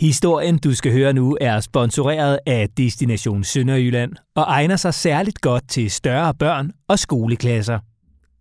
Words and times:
Historien, 0.00 0.58
du 0.58 0.74
skal 0.74 0.92
høre 0.92 1.12
nu, 1.12 1.36
er 1.40 1.60
sponsoreret 1.60 2.38
af 2.46 2.68
Destination 2.76 3.44
Sønderjylland 3.44 4.12
og 4.36 4.44
egner 4.48 4.76
sig 4.76 4.94
særligt 4.94 5.40
godt 5.40 5.68
til 5.68 5.90
større 5.90 6.34
børn 6.34 6.72
og 6.88 6.98
skoleklasser. 6.98 7.78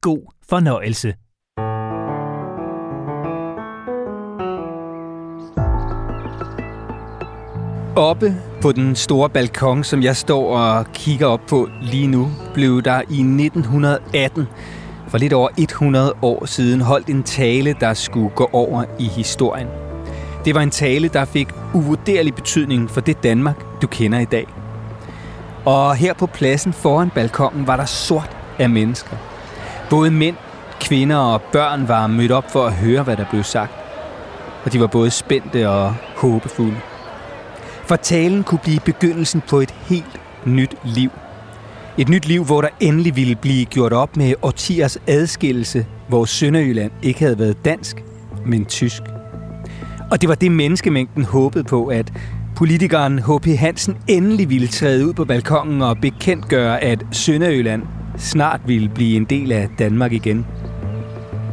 God 0.01 0.33
fornøjelse. 0.49 1.13
Oppe 7.95 8.35
på 8.61 8.71
den 8.71 8.95
store 8.95 9.29
balkon, 9.29 9.83
som 9.83 10.03
jeg 10.03 10.15
står 10.15 10.57
og 10.57 10.85
kigger 10.93 11.27
op 11.27 11.41
på 11.49 11.69
lige 11.81 12.07
nu, 12.07 12.27
blev 12.53 12.81
der 12.81 13.01
i 13.01 13.19
1918, 13.45 14.45
for 15.07 15.17
lidt 15.17 15.33
over 15.33 15.49
100 15.57 16.13
år 16.21 16.45
siden, 16.45 16.81
holdt 16.81 17.07
en 17.07 17.23
tale, 17.23 17.75
der 17.79 17.93
skulle 17.93 18.29
gå 18.35 18.49
over 18.53 18.83
i 18.99 19.03
historien. 19.03 19.86
Det 20.47 20.55
var 20.55 20.61
en 20.61 20.71
tale, 20.71 21.07
der 21.07 21.25
fik 21.25 21.47
uvurderlig 21.73 22.35
betydning 22.35 22.89
for 22.89 23.01
det 23.01 23.23
Danmark, 23.23 23.81
du 23.81 23.87
kender 23.87 24.19
i 24.19 24.25
dag. 24.25 24.47
Og 25.65 25.95
her 25.95 26.13
på 26.13 26.25
pladsen 26.25 26.73
foran 26.73 27.09
balkongen 27.09 27.67
var 27.67 27.75
der 27.75 27.85
sort 27.85 28.37
af 28.59 28.69
mennesker. 28.69 29.17
Både 29.89 30.11
mænd, 30.11 30.35
kvinder 30.79 31.15
og 31.15 31.41
børn 31.41 31.87
var 31.87 32.07
mødt 32.07 32.31
op 32.31 32.51
for 32.51 32.65
at 32.65 32.73
høre, 32.73 33.03
hvad 33.03 33.17
der 33.17 33.25
blev 33.29 33.43
sagt. 33.43 33.71
Og 34.65 34.73
de 34.73 34.79
var 34.79 34.87
både 34.87 35.11
spændte 35.11 35.69
og 35.69 35.95
håbefulde. 36.15 36.77
For 37.85 37.95
talen 37.95 38.43
kunne 38.43 38.59
blive 38.63 38.79
begyndelsen 38.79 39.41
på 39.49 39.59
et 39.59 39.71
helt 39.71 40.21
nyt 40.45 40.75
liv. 40.83 41.11
Et 41.97 42.09
nyt 42.09 42.25
liv, 42.25 42.43
hvor 42.43 42.61
der 42.61 42.69
endelig 42.79 43.15
ville 43.15 43.35
blive 43.35 43.65
gjort 43.65 43.93
op 43.93 44.17
med 44.17 44.33
årtiers 44.41 44.97
adskillelse, 45.07 45.85
hvor 46.07 46.25
Sønderjylland 46.25 46.91
ikke 47.03 47.19
havde 47.19 47.39
været 47.39 47.65
dansk, 47.65 48.03
men 48.45 48.65
tysk. 48.65 49.01
Og 50.11 50.21
det 50.21 50.29
var 50.29 50.35
det 50.35 50.51
menneskemængden 50.51 51.23
håbede 51.23 51.63
på, 51.63 51.87
at 51.87 52.13
politikeren 52.55 53.19
H.P. 53.19 53.45
Hansen 53.45 53.95
endelig 54.07 54.49
ville 54.49 54.67
træde 54.67 55.07
ud 55.07 55.13
på 55.13 55.25
balkongen 55.25 55.81
og 55.81 55.97
bekendtgøre, 55.97 56.83
at 56.83 57.05
Sønderjylland 57.11 57.83
snart 58.17 58.61
ville 58.65 58.89
blive 58.89 59.15
en 59.17 59.25
del 59.25 59.51
af 59.51 59.69
Danmark 59.79 60.13
igen. 60.13 60.45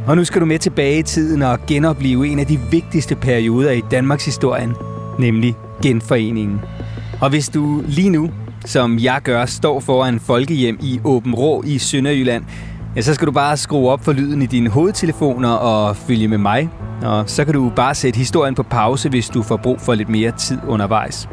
Og 0.07 0.15
nu 0.15 0.23
skal 0.23 0.41
du 0.41 0.45
med 0.45 0.59
tilbage 0.59 0.99
i 0.99 1.03
tiden 1.03 1.41
og 1.41 1.59
genopleve 1.67 2.27
en 2.27 2.39
af 2.39 2.45
de 2.45 2.59
vigtigste 2.71 3.15
perioder 3.15 3.71
i 3.71 3.81
Danmarks 3.91 4.25
historien, 4.25 4.73
nemlig 5.19 5.55
genforeningen. 5.83 6.61
Og 7.21 7.29
hvis 7.29 7.49
du 7.49 7.83
lige 7.87 8.09
nu, 8.09 8.31
som 8.65 8.99
jeg 8.99 9.19
gør, 9.23 9.45
står 9.45 9.79
foran 9.79 10.19
folkehjem 10.19 10.79
i 10.81 10.99
Åben 11.03 11.35
Rå 11.35 11.63
i 11.63 11.77
Sønderjylland, 11.77 12.43
ja, 12.95 13.01
så 13.01 13.13
skal 13.13 13.27
du 13.27 13.31
bare 13.31 13.57
skrue 13.57 13.89
op 13.89 14.05
for 14.05 14.13
lyden 14.13 14.41
i 14.41 14.45
dine 14.45 14.69
hovedtelefoner 14.69 15.49
og 15.49 15.95
følge 15.95 16.27
med 16.27 16.37
mig. 16.37 16.69
Og 17.01 17.29
så 17.29 17.45
kan 17.45 17.53
du 17.53 17.71
bare 17.75 17.95
sætte 17.95 18.17
historien 18.17 18.55
på 18.55 18.63
pause, 18.63 19.09
hvis 19.09 19.29
du 19.29 19.43
får 19.43 19.57
brug 19.57 19.81
for 19.81 19.93
lidt 19.93 20.09
mere 20.09 20.31
tid 20.31 20.57
undervejs. 20.67 21.29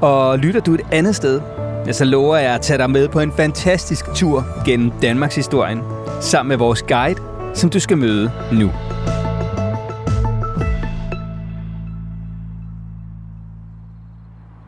Og 0.00 0.38
lytter 0.38 0.60
du 0.60 0.74
et 0.74 0.80
andet 0.92 1.16
sted, 1.16 1.40
ja, 1.86 1.92
så 1.92 2.04
lover 2.04 2.36
jeg 2.36 2.54
at 2.54 2.60
tage 2.60 2.78
dig 2.78 2.90
med 2.90 3.08
på 3.08 3.20
en 3.20 3.32
fantastisk 3.36 4.04
tur 4.14 4.46
gennem 4.64 4.90
Danmarks 5.02 5.36
historien, 5.36 5.80
sammen 6.20 6.48
med 6.48 6.56
vores 6.56 6.82
guide, 6.82 7.20
som 7.54 7.70
du 7.70 7.80
skal 7.80 7.98
møde 7.98 8.30
nu. 8.52 8.70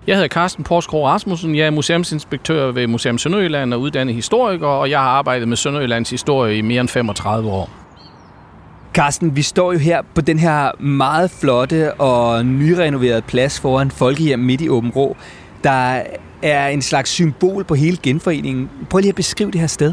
Jeg 0.07 0.17
hedder 0.17 0.29
Carsten 0.29 0.65
Porsgaard 0.65 1.05
Rasmussen. 1.05 1.55
Jeg 1.57 1.67
er 1.67 1.71
museumsinspektør 1.71 2.73
ved 2.73 2.87
Museum 2.87 3.19
Sønderjylland 3.19 3.75
og 3.75 3.81
uddannet 3.81 4.15
historiker, 4.15 4.67
og 4.67 4.91
jeg 4.91 4.99
har 4.99 5.09
arbejdet 5.09 5.49
med 5.49 5.57
Sønderjyllands 5.57 6.11
historie 6.11 6.59
i 6.59 6.61
mere 6.61 6.81
end 6.81 6.89
35 6.89 7.51
år. 7.51 7.71
Carsten, 8.95 9.37
vi 9.37 9.43
står 9.43 9.73
jo 9.73 9.79
her 9.79 10.03
på 10.15 10.21
den 10.21 10.39
her 10.39 10.83
meget 10.83 11.31
flotte 11.31 11.95
og 11.95 12.47
nyrenoverede 12.47 13.23
plads 13.23 13.61
foran 13.61 13.91
Folkehjem 13.91 14.39
midt 14.39 14.61
i 14.61 14.69
Åben 14.69 14.91
Rå. 14.91 15.17
Der 15.65 16.03
er 16.43 16.69
en 16.69 16.83
slags 16.83 17.11
symbol 17.11 17.65
på 17.65 17.75
hele 17.75 17.97
genforeningen. 18.03 18.71
Prøv 18.91 18.99
lige 18.99 19.09
at 19.09 19.15
beskrive 19.15 19.51
det 19.51 19.61
her 19.61 19.67
sted. 19.67 19.93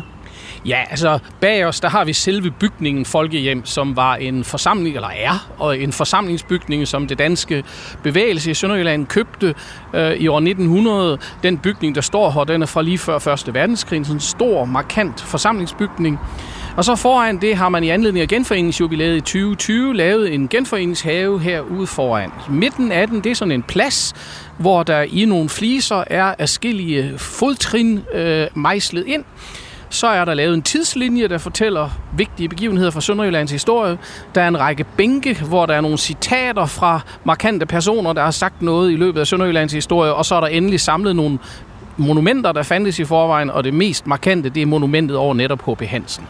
Ja, 0.65 0.83
altså 0.89 1.19
bag 1.39 1.65
os, 1.65 1.79
der 1.79 1.89
har 1.89 2.05
vi 2.05 2.13
selve 2.13 2.51
bygningen 2.51 3.05
Folkehjem, 3.05 3.65
som 3.65 3.95
var 3.95 4.15
en 4.15 4.43
forsamling, 4.43 4.95
eller 4.95 5.09
er, 5.15 5.51
og 5.59 5.79
en 5.79 5.91
forsamlingsbygning, 5.91 6.87
som 6.87 7.07
det 7.07 7.19
danske 7.19 7.63
bevægelse 8.03 8.51
i 8.51 8.53
Sønderjylland 8.53 9.05
købte 9.05 9.55
øh, 9.93 10.11
i 10.11 10.27
år 10.27 10.37
1900. 10.37 11.17
Den 11.43 11.57
bygning, 11.57 11.95
der 11.95 12.01
står 12.01 12.31
her, 12.31 12.43
den 12.43 12.61
er 12.61 12.65
fra 12.65 12.81
lige 12.81 12.97
før 12.97 13.27
1. 13.27 13.53
verdenskrig, 13.53 14.05
sådan 14.05 14.15
en 14.15 14.19
stor, 14.19 14.65
markant 14.65 15.21
forsamlingsbygning. 15.21 16.19
Og 16.77 16.85
så 16.85 16.95
foran 16.95 17.41
det 17.41 17.55
har 17.55 17.69
man 17.69 17.83
i 17.83 17.89
anledning 17.89 18.21
af 18.21 18.27
genforeningsjubilæet 18.27 19.17
i 19.17 19.19
2020 19.19 19.95
lavet 19.95 20.33
en 20.33 20.47
genforeningshave 20.47 21.39
herude 21.39 21.87
foran. 21.87 22.31
Midten 22.49 22.91
af 22.91 23.07
den, 23.07 23.21
det 23.21 23.29
er 23.29 23.35
sådan 23.35 23.51
en 23.51 23.63
plads, 23.63 24.13
hvor 24.57 24.83
der 24.83 25.01
i 25.01 25.25
nogle 25.25 25.49
fliser 25.49 26.03
er 26.07 26.35
afskillige 26.39 27.13
fodtrin 27.17 27.99
øh, 28.13 28.47
mejslet 28.55 29.07
ind. 29.07 29.23
Så 29.91 30.07
er 30.07 30.25
der 30.25 30.33
lavet 30.33 30.53
en 30.53 30.61
tidslinje, 30.61 31.27
der 31.27 31.37
fortæller 31.37 31.89
vigtige 32.17 32.49
begivenheder 32.49 32.91
fra 32.91 33.01
Sønderjyllands 33.01 33.51
historie. 33.51 33.97
Der 34.35 34.41
er 34.41 34.47
en 34.47 34.59
række 34.59 34.83
bænke, 34.97 35.43
hvor 35.43 35.65
der 35.65 35.73
er 35.73 35.81
nogle 35.81 35.97
citater 35.97 36.65
fra 36.65 37.01
markante 37.23 37.65
personer, 37.65 38.13
der 38.13 38.23
har 38.23 38.31
sagt 38.31 38.61
noget 38.61 38.91
i 38.91 38.95
løbet 38.95 39.19
af 39.19 39.27
Sønderjyllands 39.27 39.73
historie. 39.73 40.13
Og 40.13 40.25
så 40.25 40.35
er 40.35 40.39
der 40.39 40.47
endelig 40.47 40.79
samlet 40.79 41.15
nogle 41.15 41.39
monumenter, 41.97 42.51
der 42.51 42.63
fandtes 42.63 42.99
i 42.99 43.05
forvejen, 43.05 43.49
og 43.49 43.63
det 43.63 43.73
mest 43.73 44.07
markante, 44.07 44.49
det 44.49 44.61
er 44.61 44.65
monumentet 44.65 45.17
over 45.17 45.33
netop 45.33 45.61
H.P. 45.65 45.81
Hansen. 45.81 46.27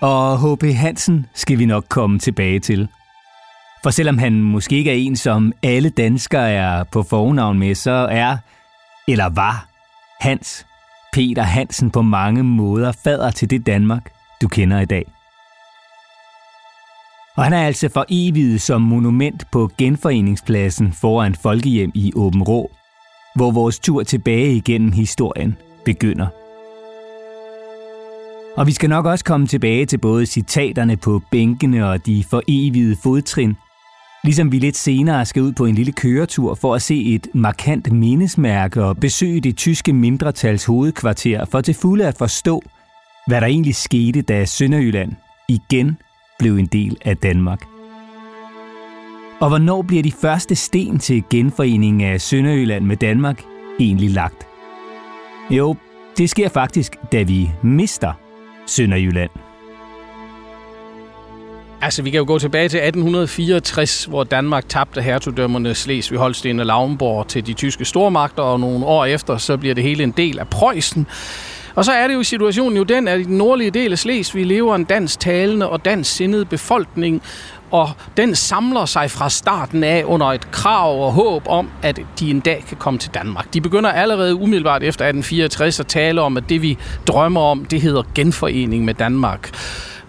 Og 0.00 0.38
H.P. 0.38 0.64
Hansen 0.74 1.26
skal 1.34 1.58
vi 1.58 1.66
nok 1.66 1.84
komme 1.88 2.18
tilbage 2.18 2.60
til. 2.60 2.88
For 3.82 3.90
selvom 3.90 4.18
han 4.18 4.32
måske 4.32 4.76
ikke 4.76 4.90
er 4.90 4.94
en, 4.94 5.16
som 5.16 5.52
alle 5.62 5.90
danskere 5.90 6.50
er 6.50 6.84
på 6.84 7.02
fornavn 7.02 7.58
med, 7.58 7.74
så 7.74 8.08
er, 8.10 8.36
eller 9.08 9.28
var, 9.28 9.66
Hans 10.20 10.66
Peter 11.12 11.42
Hansen 11.42 11.90
på 11.90 12.02
mange 12.02 12.42
måder 12.42 12.92
fader 12.92 13.30
til 13.30 13.50
det 13.50 13.66
Danmark, 13.66 14.12
du 14.42 14.48
kender 14.48 14.80
i 14.80 14.84
dag. 14.84 15.04
Og 17.36 17.44
han 17.44 17.52
er 17.52 17.66
altså 17.66 17.88
for 17.88 18.06
evigt 18.08 18.62
som 18.62 18.82
monument 18.82 19.46
på 19.52 19.70
genforeningspladsen 19.78 20.92
foran 20.92 21.34
Folkehjem 21.34 21.90
i 21.94 22.12
Åben 22.16 22.42
Rå, 22.42 22.70
hvor 23.34 23.50
vores 23.50 23.78
tur 23.78 24.02
tilbage 24.02 24.54
igennem 24.54 24.92
historien 24.92 25.56
begynder. 25.84 26.26
Og 28.56 28.66
vi 28.66 28.72
skal 28.72 28.88
nok 28.88 29.06
også 29.06 29.24
komme 29.24 29.46
tilbage 29.46 29.86
til 29.86 29.98
både 29.98 30.26
citaterne 30.26 30.96
på 30.96 31.22
bænkene 31.30 31.88
og 31.90 32.06
de 32.06 32.24
for 32.30 32.42
evige 32.48 32.96
fodtrin, 33.02 33.56
Ligesom 34.24 34.52
vi 34.52 34.58
lidt 34.58 34.76
senere 34.76 35.26
skal 35.26 35.42
ud 35.42 35.52
på 35.52 35.64
en 35.64 35.74
lille 35.74 35.92
køretur 35.92 36.54
for 36.54 36.74
at 36.74 36.82
se 36.82 37.14
et 37.14 37.28
markant 37.34 37.92
mindesmærke 37.92 38.84
og 38.84 38.96
besøge 38.96 39.40
det 39.40 39.56
tyske 39.56 39.92
mindretals 39.92 40.64
hovedkvarter 40.64 41.44
for 41.44 41.60
til 41.60 41.74
fulde 41.74 42.06
at 42.06 42.18
forstå, 42.18 42.62
hvad 43.26 43.40
der 43.40 43.46
egentlig 43.46 43.74
skete, 43.74 44.22
da 44.22 44.44
Sønderjylland 44.44 45.12
igen 45.48 45.96
blev 46.38 46.56
en 46.56 46.66
del 46.66 46.96
af 47.04 47.16
Danmark. 47.16 47.62
Og 49.40 49.48
hvornår 49.48 49.82
bliver 49.82 50.02
de 50.02 50.12
første 50.12 50.54
sten 50.54 50.98
til 50.98 51.24
genforeningen 51.30 52.00
af 52.00 52.20
Sønderjylland 52.20 52.84
med 52.84 52.96
Danmark 52.96 53.42
egentlig 53.80 54.10
lagt? 54.10 54.46
Jo, 55.50 55.76
det 56.18 56.30
sker 56.30 56.48
faktisk, 56.48 56.96
da 57.12 57.22
vi 57.22 57.50
mister 57.62 58.12
Sønderjylland. 58.66 59.30
Altså, 61.84 62.02
vi 62.02 62.10
kan 62.10 62.18
jo 62.18 62.24
gå 62.26 62.38
tilbage 62.38 62.68
til 62.68 62.78
1864, 62.78 64.04
hvor 64.04 64.24
Danmark 64.24 64.68
tabte 64.68 65.02
hertugdømmerne 65.02 65.74
Slesvig, 65.74 66.18
Holsten 66.18 66.60
og 66.60 66.66
Lauenborg 66.66 67.28
til 67.28 67.46
de 67.46 67.52
tyske 67.52 67.84
stormagter, 67.84 68.42
og 68.42 68.60
nogle 68.60 68.86
år 68.86 69.04
efter, 69.04 69.36
så 69.36 69.56
bliver 69.56 69.74
det 69.74 69.84
hele 69.84 70.02
en 70.02 70.10
del 70.10 70.38
af 70.38 70.48
Preussen. 70.48 71.06
Og 71.74 71.84
så 71.84 71.92
er 71.92 72.06
det 72.08 72.14
jo 72.14 72.22
situationen 72.22 72.76
jo 72.76 72.82
den, 72.82 73.08
at 73.08 73.20
i 73.20 73.22
den 73.22 73.38
nordlige 73.38 73.70
del 73.70 73.92
af 73.92 73.98
Slesvig 73.98 74.46
lever 74.46 74.74
en 74.74 74.84
dansk 74.84 75.20
talende 75.20 75.68
og 75.68 75.84
dansk 75.84 76.16
sindet 76.16 76.48
befolkning, 76.48 77.22
og 77.70 77.90
den 78.16 78.34
samler 78.34 78.84
sig 78.84 79.10
fra 79.10 79.30
starten 79.30 79.84
af 79.84 80.04
under 80.06 80.26
et 80.26 80.50
krav 80.50 81.06
og 81.06 81.12
håb 81.12 81.42
om, 81.48 81.70
at 81.82 82.00
de 82.20 82.30
en 82.30 82.40
dag 82.40 82.64
kan 82.68 82.76
komme 82.76 82.98
til 82.98 83.10
Danmark. 83.14 83.54
De 83.54 83.60
begynder 83.60 83.90
allerede 83.90 84.34
umiddelbart 84.34 84.82
efter 84.82 85.04
1864 85.04 85.80
at 85.80 85.86
tale 85.86 86.20
om, 86.20 86.36
at 86.36 86.44
det 86.48 86.62
vi 86.62 86.78
drømmer 87.06 87.40
om, 87.40 87.64
det 87.64 87.80
hedder 87.80 88.02
genforening 88.14 88.84
med 88.84 88.94
Danmark. 88.94 89.50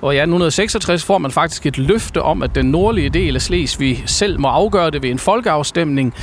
Og 0.04 0.14
i 0.14 0.18
1866 0.18 1.06
får 1.06 1.18
man 1.18 1.32
faktisk 1.32 1.66
et 1.66 1.78
løfte 1.78 2.22
om, 2.22 2.42
at 2.42 2.56
den 2.56 2.66
nordlige 2.66 3.10
del 3.10 3.36
af 3.36 3.42
Slesvig 3.42 4.04
selv 4.06 4.40
må 4.40 4.48
afgøre 4.48 4.92
det 4.92 5.04
ved 5.04 5.10
en 5.10 5.20
folkeafstemning. 5.20 6.14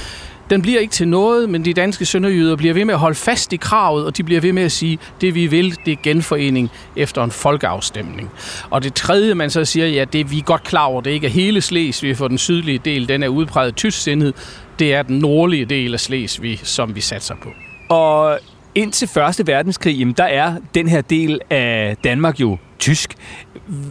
Den 0.50 0.62
bliver 0.62 0.80
ikke 0.80 0.92
til 0.92 1.08
noget, 1.08 1.50
men 1.50 1.64
de 1.64 1.72
danske 1.72 2.04
sønderjyder 2.04 2.56
bliver 2.56 2.74
ved 2.74 2.84
med 2.84 2.94
at 2.94 3.00
holde 3.00 3.14
fast 3.14 3.52
i 3.52 3.56
kravet, 3.56 4.06
og 4.06 4.16
de 4.16 4.22
bliver 4.22 4.40
ved 4.40 4.52
med 4.52 4.62
at 4.62 4.72
sige, 4.72 4.98
det 5.20 5.34
vi 5.34 5.46
vil, 5.46 5.76
det 5.86 5.92
er 5.92 5.96
genforening 6.02 6.70
efter 6.96 7.24
en 7.24 7.30
folkeafstemning. 7.30 8.30
Og 8.70 8.82
det 8.82 8.94
tredje, 8.94 9.34
man 9.34 9.50
så 9.50 9.64
siger, 9.64 9.86
ja, 9.86 10.04
det 10.04 10.30
vi 10.30 10.38
er 10.38 10.42
godt 10.42 10.64
klar 10.64 10.84
over, 10.84 11.00
det 11.00 11.10
ikke 11.10 11.26
er 11.26 11.30
hele 11.30 11.60
Slesvig, 11.60 12.16
for 12.16 12.28
den 12.28 12.38
sydlige 12.38 12.80
del, 12.84 13.08
den 13.08 13.22
er 13.22 13.28
udpræget 13.28 13.76
tysksindet. 13.76 14.34
Det 14.78 14.94
er 14.94 15.02
den 15.02 15.18
nordlige 15.18 15.64
del 15.64 15.94
af 15.94 16.00
Slesvig, 16.00 16.60
som 16.62 16.94
vi 16.94 17.00
satser 17.00 17.34
på. 17.42 17.48
Og 17.94 18.38
indtil 18.74 19.08
Første 19.08 19.46
Verdenskrig, 19.46 19.96
jamen, 19.96 20.14
der 20.14 20.24
er 20.24 20.54
den 20.74 20.88
her 20.88 21.00
del 21.00 21.40
af 21.50 21.96
Danmark 22.04 22.40
jo 22.40 22.58
tysk. 22.78 23.14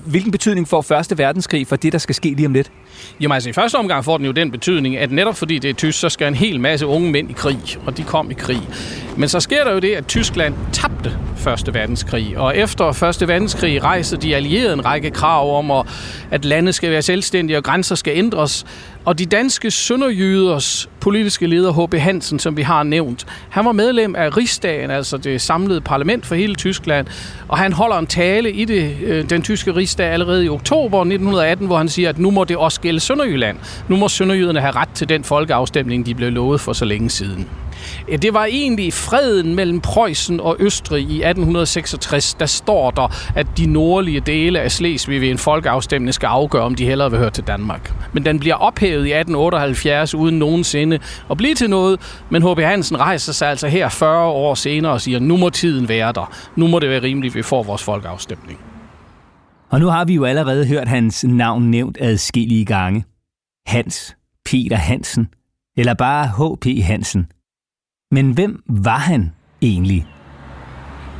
Hvilken 0.05 0.31
betydning 0.31 0.67
får 0.67 0.81
Første 0.81 1.17
Verdenskrig 1.17 1.67
for 1.67 1.75
det, 1.75 1.93
der 1.93 1.99
skal 1.99 2.15
ske 2.15 2.33
lige 2.33 2.45
om 2.45 2.53
lidt? 2.53 2.71
Jamen 3.21 3.35
altså 3.35 3.49
i 3.49 3.53
første 3.53 3.75
omgang 3.75 4.05
får 4.05 4.17
den 4.17 4.25
jo 4.25 4.31
den 4.31 4.51
betydning, 4.51 4.97
at 4.97 5.11
netop 5.11 5.37
fordi 5.37 5.59
det 5.59 5.69
er 5.69 5.73
tysk, 5.73 5.99
så 5.99 6.09
skal 6.09 6.27
en 6.27 6.35
hel 6.35 6.59
masse 6.59 6.85
unge 6.85 7.11
mænd 7.11 7.29
i 7.29 7.33
krig, 7.33 7.59
og 7.85 7.97
de 7.97 8.03
kom 8.03 8.31
i 8.31 8.33
krig. 8.33 8.61
Men 9.17 9.29
så 9.29 9.39
sker 9.39 9.63
der 9.63 9.73
jo 9.73 9.79
det, 9.79 9.95
at 9.95 10.07
Tyskland 10.07 10.53
tabte 10.73 11.17
Første 11.37 11.73
Verdenskrig, 11.73 12.37
og 12.37 12.57
efter 12.57 12.91
Første 12.91 13.27
Verdenskrig 13.27 13.83
rejste 13.83 14.17
de 14.17 14.35
allierede 14.35 14.73
en 14.73 14.85
række 14.85 15.11
krav 15.11 15.57
om, 15.57 15.85
at 16.31 16.45
landet 16.45 16.75
skal 16.75 16.91
være 16.91 17.01
selvstændige 17.01 17.57
og 17.57 17.63
grænser 17.63 17.95
skal 17.95 18.17
ændres. 18.17 18.65
Og 19.05 19.19
de 19.19 19.25
danske 19.25 19.71
sønderjyders 19.71 20.89
politiske 20.99 21.47
leder, 21.47 21.85
H.B. 21.85 21.93
Hansen, 21.93 22.39
som 22.39 22.57
vi 22.57 22.61
har 22.61 22.83
nævnt, 22.83 23.25
han 23.49 23.65
var 23.65 23.71
medlem 23.71 24.15
af 24.15 24.37
Rigsdagen, 24.37 24.91
altså 24.91 25.17
det 25.17 25.41
samlede 25.41 25.81
parlament 25.81 26.25
for 26.25 26.35
hele 26.35 26.55
Tyskland, 26.55 27.07
og 27.47 27.57
han 27.57 27.73
holder 27.73 27.97
en 27.97 28.07
tale 28.07 28.51
i 28.51 28.65
det, 28.65 28.97
øh, 29.03 29.29
den 29.29 29.41
tyske 29.41 29.75
rigsdag 29.75 30.07
allerede 30.07 30.45
i 30.45 30.49
oktober 30.49 30.99
1918, 30.99 31.67
hvor 31.67 31.77
han 31.77 31.89
siger, 31.89 32.09
at 32.09 32.19
nu 32.19 32.31
må 32.31 32.43
det 32.43 32.57
også 32.57 32.81
gælde 32.89 32.99
Sønderjylland. 32.99 33.57
Nu 33.87 33.95
må 33.95 34.07
sønderjyderne 34.07 34.59
have 34.59 34.71
ret 34.71 34.89
til 34.89 35.09
den 35.09 35.23
folkeafstemning, 35.23 36.05
de 36.05 36.15
blev 36.15 36.31
lovet 36.31 36.61
for 36.61 36.73
så 36.73 36.85
længe 36.85 37.09
siden. 37.09 37.49
Det 38.21 38.33
var 38.33 38.45
egentlig 38.45 38.93
freden 38.93 39.55
mellem 39.55 39.81
Preussen 39.81 40.39
og 40.39 40.55
Østrig 40.59 41.01
i 41.01 41.03
1866. 41.03 42.33
Der 42.33 42.45
står 42.45 42.91
der, 42.91 43.15
at 43.35 43.47
de 43.57 43.65
nordlige 43.65 44.19
dele 44.19 44.59
af 44.59 44.71
Slesvig 44.71 45.21
ved 45.21 45.29
en 45.29 45.37
folkeafstemning 45.37 46.13
skal 46.13 46.27
afgøre, 46.27 46.63
om 46.63 46.75
de 46.75 46.85
hellere 46.85 47.11
vil 47.11 47.19
høre 47.19 47.29
til 47.29 47.43
Danmark. 47.47 47.93
Men 48.13 48.25
den 48.25 48.39
bliver 48.39 48.55
ophævet 48.55 49.05
i 49.05 49.13
1878 49.13 50.15
uden 50.15 50.39
nogensinde 50.39 50.99
at 51.31 51.37
blive 51.37 51.55
til 51.55 51.69
noget. 51.69 51.99
Men 52.29 52.51
H.B. 52.51 52.59
Hansen 52.59 52.99
rejser 52.99 53.33
sig 53.33 53.49
altså 53.49 53.67
her 53.67 53.89
40 53.89 54.25
år 54.25 54.55
senere 54.55 54.91
og 54.91 55.01
siger, 55.01 55.19
nu 55.19 55.37
må 55.37 55.49
tiden 55.49 55.89
være 55.89 56.11
der. 56.11 56.33
Nu 56.55 56.67
må 56.67 56.79
det 56.79 56.89
være 56.89 57.01
rimeligt, 57.01 57.31
at 57.31 57.35
vi 57.35 57.41
får 57.41 57.63
vores 57.63 57.83
folkeafstemning. 57.83 58.59
Og 59.71 59.79
nu 59.79 59.87
har 59.87 60.05
vi 60.05 60.13
jo 60.13 60.25
allerede 60.25 60.67
hørt 60.67 60.87
hans 60.87 61.23
navn 61.23 61.71
nævnt 61.71 61.97
adskillige 62.01 62.65
gange. 62.65 63.05
Hans 63.67 64.17
Peter 64.45 64.75
Hansen, 64.75 65.27
eller 65.77 65.93
bare 65.93 66.27
H.P. 66.27 66.83
Hansen– 66.83 67.27
men 68.11 68.31
hvem 68.31 68.63
var 68.67 68.97
han 68.97 69.31
egentlig? 69.61 70.07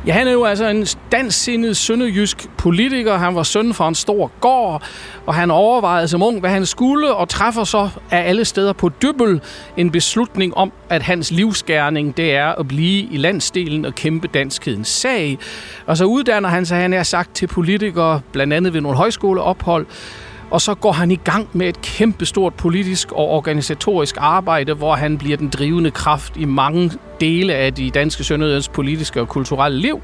Ja, 0.06 0.12
han 0.12 0.28
er 0.28 0.32
jo 0.32 0.44
altså 0.44 0.66
en 0.68 0.86
dansindet 1.12 1.76
sønderjysk 1.76 2.48
politiker. 2.58 3.16
Han 3.16 3.34
var 3.34 3.42
søn 3.42 3.74
fra 3.74 3.88
en 3.88 3.94
stor 3.94 4.30
gård, 4.40 4.82
og 5.26 5.34
han 5.34 5.50
overvejede 5.50 6.08
som 6.08 6.22
ung, 6.22 6.40
hvad 6.40 6.50
han 6.50 6.66
skulle, 6.66 7.14
og 7.14 7.28
træffer 7.28 7.64
så 7.64 7.88
af 8.10 8.28
alle 8.28 8.44
steder 8.44 8.72
på 8.72 8.88
dybbel 9.02 9.40
en 9.76 9.90
beslutning 9.90 10.56
om, 10.56 10.72
at 10.88 11.02
hans 11.02 11.30
livsgærning, 11.30 12.16
det 12.16 12.34
er 12.34 12.46
at 12.46 12.68
blive 12.68 13.08
i 13.10 13.16
landsdelen 13.16 13.84
og 13.84 13.94
kæmpe 13.94 14.28
danskhedens 14.28 14.88
sag. 14.88 15.38
Og 15.86 15.96
så 15.96 16.04
uddanner 16.04 16.48
han 16.48 16.66
sig, 16.66 16.78
han 16.78 16.92
er 16.92 17.02
sagt, 17.02 17.34
til 17.34 17.46
politikere, 17.46 18.20
blandt 18.32 18.52
andet 18.52 18.74
ved 18.74 18.80
nogle 18.80 18.96
højskoleophold, 18.96 19.86
og 20.50 20.60
så 20.60 20.74
går 20.74 20.92
han 20.92 21.10
i 21.10 21.16
gang 21.16 21.48
med 21.52 21.68
et 21.68 21.82
kæmpestort 21.82 22.54
politisk 22.54 23.12
og 23.12 23.28
organisatorisk 23.28 24.16
arbejde, 24.18 24.74
hvor 24.74 24.94
han 24.94 25.18
bliver 25.18 25.36
den 25.36 25.48
drivende 25.48 25.90
kraft 25.90 26.36
i 26.36 26.44
mange 26.44 26.90
dele 27.20 27.54
af 27.54 27.74
de 27.74 27.90
danske 27.90 28.24
sønderjyders 28.24 28.68
politiske 28.68 29.20
og 29.20 29.28
kulturelle 29.28 29.78
liv. 29.78 30.00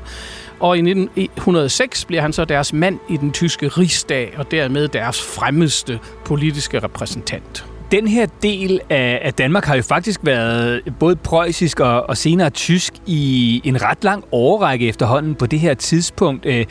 Og 0.60 0.76
i 0.76 0.80
1906 0.80 2.04
bliver 2.04 2.22
han 2.22 2.32
så 2.32 2.44
deres 2.44 2.72
mand 2.72 2.98
i 3.08 3.16
den 3.16 3.32
tyske 3.32 3.68
rigsdag, 3.68 4.34
og 4.36 4.50
dermed 4.50 4.88
deres 4.88 5.22
fremmeste 5.22 6.00
politiske 6.24 6.78
repræsentant 6.78 7.66
den 7.92 8.08
her 8.08 8.26
del 8.42 8.80
af, 8.90 9.20
af 9.22 9.34
Danmark 9.34 9.64
har 9.64 9.76
jo 9.76 9.82
faktisk 9.82 10.20
været 10.22 10.82
både 11.00 11.16
preussisk 11.16 11.80
og, 11.80 12.08
og 12.08 12.16
senere 12.16 12.50
tysk 12.50 12.92
i 13.06 13.60
en 13.64 13.82
ret 13.82 14.04
lang 14.04 14.24
årrække 14.32 14.88
efterhånden 14.88 15.34
på 15.34 15.46
det 15.46 15.60
her 15.60 15.74
tidspunkt. 15.74 16.46
Øh, 16.46 16.66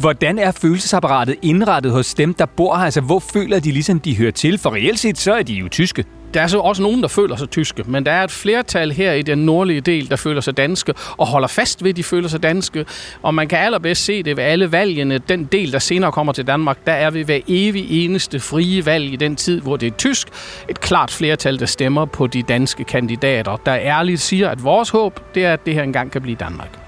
hvordan 0.00 0.38
er 0.38 0.50
følelsesapparatet 0.50 1.36
indrettet 1.42 1.92
hos 1.92 2.14
dem, 2.14 2.34
der 2.34 2.46
bor 2.46 2.76
her? 2.76 2.84
Altså, 2.84 3.00
hvor 3.00 3.18
føler 3.18 3.60
de 3.60 3.72
ligesom, 3.72 4.00
de 4.00 4.16
hører 4.16 4.30
til? 4.30 4.58
For 4.58 4.74
reelt 4.74 4.98
set, 4.98 5.18
så 5.18 5.34
er 5.34 5.42
de 5.42 5.52
jo 5.52 5.68
tyske. 5.68 6.04
Der 6.34 6.40
er 6.40 6.46
så 6.46 6.58
også 6.58 6.82
nogen, 6.82 7.02
der 7.02 7.08
føler 7.08 7.36
sig 7.36 7.50
tyske, 7.50 7.84
men 7.86 8.06
der 8.06 8.12
er 8.12 8.24
et 8.24 8.30
flertal 8.30 8.92
her 8.92 9.12
i 9.12 9.22
den 9.22 9.38
nordlige 9.38 9.80
del, 9.80 10.10
der 10.10 10.16
føler 10.16 10.40
sig 10.40 10.56
danske, 10.56 10.94
og 11.16 11.26
holder 11.26 11.48
fast 11.48 11.82
ved, 11.84 11.90
at 11.90 11.96
de 11.96 12.04
føler 12.04 12.28
sig 12.28 12.42
danske. 12.42 12.84
Og 13.22 13.34
man 13.34 13.48
kan 13.48 13.58
allerbedst 13.58 14.04
se 14.04 14.22
det 14.22 14.36
ved 14.36 14.44
alle 14.44 14.72
valgene. 14.72 15.18
Den 15.18 15.44
del, 15.44 15.72
der 15.72 15.78
senere 15.78 16.12
kommer 16.12 16.32
til 16.32 16.46
Danmark, 16.46 16.86
der 16.86 16.92
er 16.92 17.10
vi 17.10 17.22
hver 17.22 17.40
evig 17.48 18.04
eneste 18.04 18.40
frie 18.40 18.86
valg 18.86 19.12
i 19.12 19.16
den 19.16 19.36
tid, 19.36 19.60
hvor 19.60 19.76
det 19.76 19.86
er 19.86 19.96
tysk. 19.96 20.28
Et 20.68 20.80
klart 20.80 21.10
flertal, 21.10 21.58
der 21.58 21.66
stemmer 21.66 22.04
på 22.04 22.26
de 22.26 22.42
danske 22.42 22.84
kandidater, 22.84 23.56
der 23.56 23.76
ærligt 23.76 24.20
siger, 24.20 24.48
at 24.48 24.64
vores 24.64 24.90
håb, 24.90 25.20
det 25.34 25.44
er, 25.44 25.52
at 25.52 25.66
det 25.66 25.74
her 25.74 25.82
engang 25.82 26.10
kan 26.10 26.22
blive 26.22 26.36
Danmark. 26.36 26.78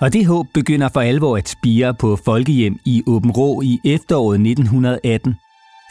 Og 0.00 0.12
det 0.12 0.26
håb 0.26 0.46
begynder 0.54 0.88
for 0.92 1.00
alvor 1.00 1.36
at 1.36 1.48
spire 1.48 1.94
på 1.94 2.18
Folkehjem 2.24 2.78
i 2.84 3.02
Åben 3.06 3.30
Rå 3.30 3.62
i 3.62 3.80
efteråret 3.84 4.34
1918. 4.34 5.34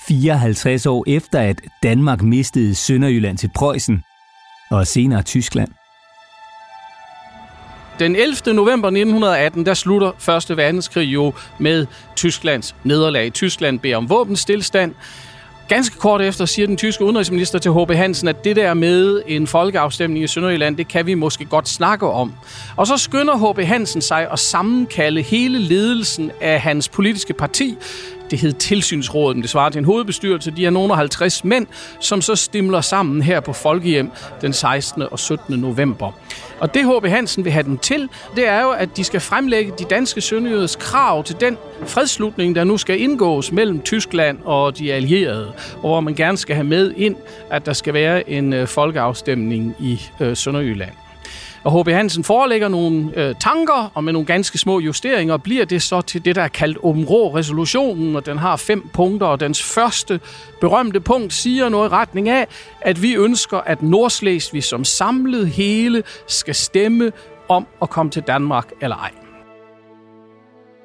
54 0.08 0.86
år 0.86 1.04
efter 1.08 1.40
at 1.40 1.62
Danmark 1.84 2.22
mistede 2.22 2.76
Sønderjylland 2.76 3.38
til 3.38 3.50
Preussen 3.56 4.04
og 4.70 4.88
senere 4.88 5.22
Tyskland. 5.22 5.70
Den 8.00 8.16
11. 8.16 8.54
november 8.54 8.88
1918, 8.88 9.66
der 9.66 9.74
slutter 9.74 10.38
1. 10.50 10.58
verdenskrig 10.58 11.06
jo 11.06 11.34
med 11.60 11.86
Tysklands 12.16 12.76
nederlag. 12.84 13.34
Tyskland 13.34 13.80
beder 13.80 13.98
om 13.98 14.10
våbenstilstand. 14.10 14.94
Ganske 15.68 15.98
kort 15.98 16.22
efter 16.22 16.46
siger 16.46 16.68
den 16.68 16.78
tyske 16.78 17.04
udenrigsminister 17.04 17.60
til 17.60 17.72
H.B. 17.72 17.92
Hansen, 17.92 18.28
at 18.28 18.44
det 18.44 18.56
der 18.56 18.74
med 18.74 19.22
en 19.28 19.48
folkeafstemning 19.48 20.24
i 20.24 20.28
Sønderjylland, 20.28 20.78
det 20.78 20.88
kan 20.88 21.06
vi 21.06 21.14
måske 21.14 21.46
godt 21.46 21.70
snakke 21.70 22.08
om. 22.08 22.34
Og 22.76 22.88
så 22.88 22.98
skynder 22.98 23.52
H.B. 23.54 23.60
Hansen 23.60 24.02
sig 24.02 24.28
at 24.32 24.40
sammenkalde 24.40 25.22
hele 25.22 25.60
ledelsen 25.60 26.32
af 26.42 26.62
hans 26.62 26.90
politiske 26.90 27.34
parti 27.34 27.78
det 28.32 28.40
hed 28.40 28.54
Tilsynsrådet, 28.54 29.38
men 29.38 29.42
det 29.42 29.50
svarer 29.50 29.70
til 29.70 29.80
en 29.80 29.86
hovedbestyrelse. 29.86 30.52
De 30.52 30.66
er 30.66 30.70
nogle 30.70 30.96
50 30.96 31.44
mænd, 31.44 31.68
som 32.00 32.22
så 32.22 32.36
stimler 32.36 32.82
sammen 32.82 33.22
her 33.22 33.40
på 33.40 33.54
Folkehjem 33.54 34.12
den 34.42 34.54
16. 34.54 35.04
og 35.12 35.20
17. 35.20 35.60
november. 35.60 36.12
Og 36.60 36.74
det 36.74 36.86
H.B. 36.86 37.06
Hansen 37.06 37.44
vil 37.44 37.52
have 37.52 37.64
dem 37.64 37.78
til, 37.78 38.10
det 38.36 38.48
er 38.48 38.62
jo, 38.62 38.70
at 38.70 38.98
de 38.98 39.04
skal 39.04 39.20
fremlægge 39.20 39.74
de 39.80 39.84
danske 39.84 40.22
sønderjyders 40.22 40.76
krav 40.76 41.24
til 41.24 41.36
den 41.40 41.58
fredslutning, 41.86 42.56
der 42.56 42.64
nu 42.64 42.78
skal 42.78 43.02
indgås 43.02 43.52
mellem 43.52 43.82
Tyskland 43.82 44.38
og 44.46 44.78
de 44.78 44.94
allierede, 44.94 45.54
og 45.76 45.80
hvor 45.80 46.00
man 46.00 46.16
gerne 46.16 46.38
skal 46.38 46.56
have 46.56 46.68
med 46.68 46.94
ind, 46.98 47.16
at 47.50 47.66
der 47.66 47.74
skal 47.74 47.94
være 47.94 48.30
en 48.30 48.54
øh, 48.54 48.68
folkeafstemning 48.68 49.76
i 49.80 50.02
øh, 50.20 50.38
Sønderjylland. 50.38 51.03
Og 51.64 51.84
H.B. 51.84 51.88
Hansen 51.88 52.24
forelægger 52.24 52.68
nogle 52.68 53.12
øh, 53.16 53.36
tanker, 53.40 53.92
og 53.94 54.04
med 54.04 54.14
nogle 54.14 54.26
ganske 54.26 54.58
små 54.58 54.80
justeringer 54.80 55.38
bliver 55.38 55.66
det 55.66 55.82
så 55.82 56.02
til 56.02 56.26
det, 56.26 56.36
der 56.36 56.42
er 56.42 56.48
kaldt 56.48 56.78
Områ-resolutionen, 56.84 58.16
og 58.16 58.26
den 58.26 58.38
har 58.38 58.56
fem 58.56 58.88
punkter, 58.94 59.28
og 59.28 59.40
dens 59.40 59.64
første 59.64 60.20
berømte 60.62 61.00
punkt 61.00 61.34
siger 61.34 61.70
noget 61.70 61.90
i 61.90 61.94
retning 61.94 62.30
af, 62.30 62.48
at 62.82 63.02
vi 63.02 63.16
ønsker, 63.16 63.58
at 63.58 63.84
Nordslesvig 63.84 64.64
som 64.64 64.84
samlet 64.84 65.48
hele 65.48 66.04
skal 66.28 66.56
stemme 66.56 67.12
om 67.50 67.68
at 67.82 67.90
komme 67.90 68.12
til 68.12 68.22
Danmark 68.22 68.72
eller 68.82 68.96
ej. 68.96 69.12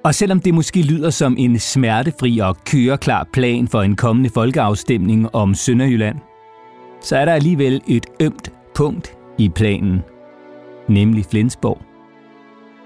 Og 0.04 0.14
selvom 0.14 0.40
det 0.40 0.54
måske 0.54 0.82
lyder 0.82 1.11
som 1.11 1.37
en 1.38 1.58
smertefri 1.58 2.38
og 2.38 2.56
køreklar 2.64 3.28
plan 3.32 3.68
for 3.68 3.82
en 3.82 3.97
kommende 3.97 4.30
folkeafstemning 4.35 5.35
om 5.35 5.54
Sønderjylland, 5.54 6.16
så 7.02 7.16
er 7.16 7.25
der 7.25 7.32
alligevel 7.32 7.80
et 7.88 8.06
ømt 8.20 8.52
punkt 8.75 9.16
i 9.38 9.49
planen– 9.49 10.02
nemlig 10.88 11.25
Flensborg. 11.25 11.78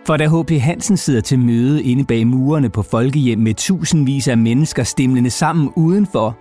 For 0.06 0.16
da 0.16 0.28
H.P. 0.28 0.50
Hansen 0.50 0.96
sidder 0.96 1.20
til 1.20 1.38
møde 1.38 1.82
inde 1.82 2.04
bag 2.04 2.26
murene 2.26 2.70
på 2.70 2.82
folkehjem 2.82 3.38
med 3.38 3.54
tusindvis 3.54 4.28
af 4.28 4.38
mennesker 4.38 4.82
stemlende 4.82 5.30
sammen 5.30 5.72
udenfor, 5.76 6.36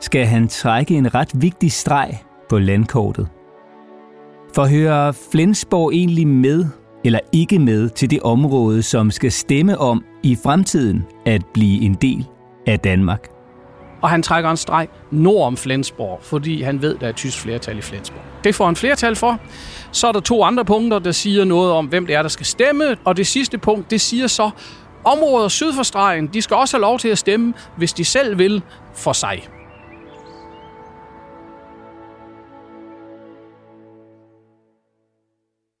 skal 0.00 0.26
han 0.26 0.48
trække 0.48 0.94
en 0.94 1.14
ret 1.14 1.30
vigtig 1.34 1.72
streg 1.72 2.18
på 2.48 2.58
landkortet. 2.58 3.28
For 4.54 4.66
hører 4.66 5.12
Flensborg 5.32 5.92
egentlig 5.92 6.28
med 6.28 6.66
eller 7.04 7.20
ikke 7.32 7.58
med 7.58 7.88
til 7.88 8.10
det 8.10 8.20
område, 8.20 8.82
som 8.82 9.10
skal 9.10 9.32
stemme 9.32 9.78
om 9.78 10.04
i 10.22 10.36
fremtiden 10.42 11.04
at 11.26 11.42
blive 11.54 11.82
en 11.82 11.94
del 11.94 12.26
af 12.66 12.80
Danmark? 12.80 13.28
Og 14.02 14.10
han 14.10 14.22
trækker 14.22 14.50
en 14.50 14.56
streg 14.56 14.88
nord 15.10 15.46
om 15.46 15.56
Flensborg, 15.56 16.18
fordi 16.22 16.62
han 16.62 16.82
ved, 16.82 16.96
der 17.00 17.08
er 17.08 17.12
tysk 17.12 17.40
flertal 17.40 17.78
i 17.78 17.80
Flensborg. 17.80 18.22
Det 18.44 18.54
får 18.54 18.66
han 18.66 18.76
flertal 18.76 19.16
for. 19.16 19.40
Så 19.94 20.06
er 20.06 20.12
der 20.12 20.20
to 20.20 20.42
andre 20.42 20.64
punkter, 20.64 20.98
der 20.98 21.12
siger 21.12 21.44
noget 21.44 21.72
om, 21.72 21.86
hvem 21.86 22.06
det 22.06 22.14
er, 22.14 22.22
der 22.22 22.28
skal 22.28 22.46
stemme. 22.46 22.96
Og 23.04 23.16
det 23.16 23.26
sidste 23.26 23.58
punkt, 23.58 23.90
det 23.90 24.00
siger 24.00 24.26
så, 24.26 24.50
områder 25.04 25.48
syd 25.48 25.72
for 25.72 25.82
stregen, 25.82 26.26
de 26.26 26.42
skal 26.42 26.56
også 26.56 26.76
have 26.76 26.80
lov 26.80 26.98
til 26.98 27.08
at 27.08 27.18
stemme, 27.18 27.54
hvis 27.76 27.92
de 27.92 28.04
selv 28.04 28.38
vil, 28.38 28.62
for 28.94 29.12
sig. 29.12 29.48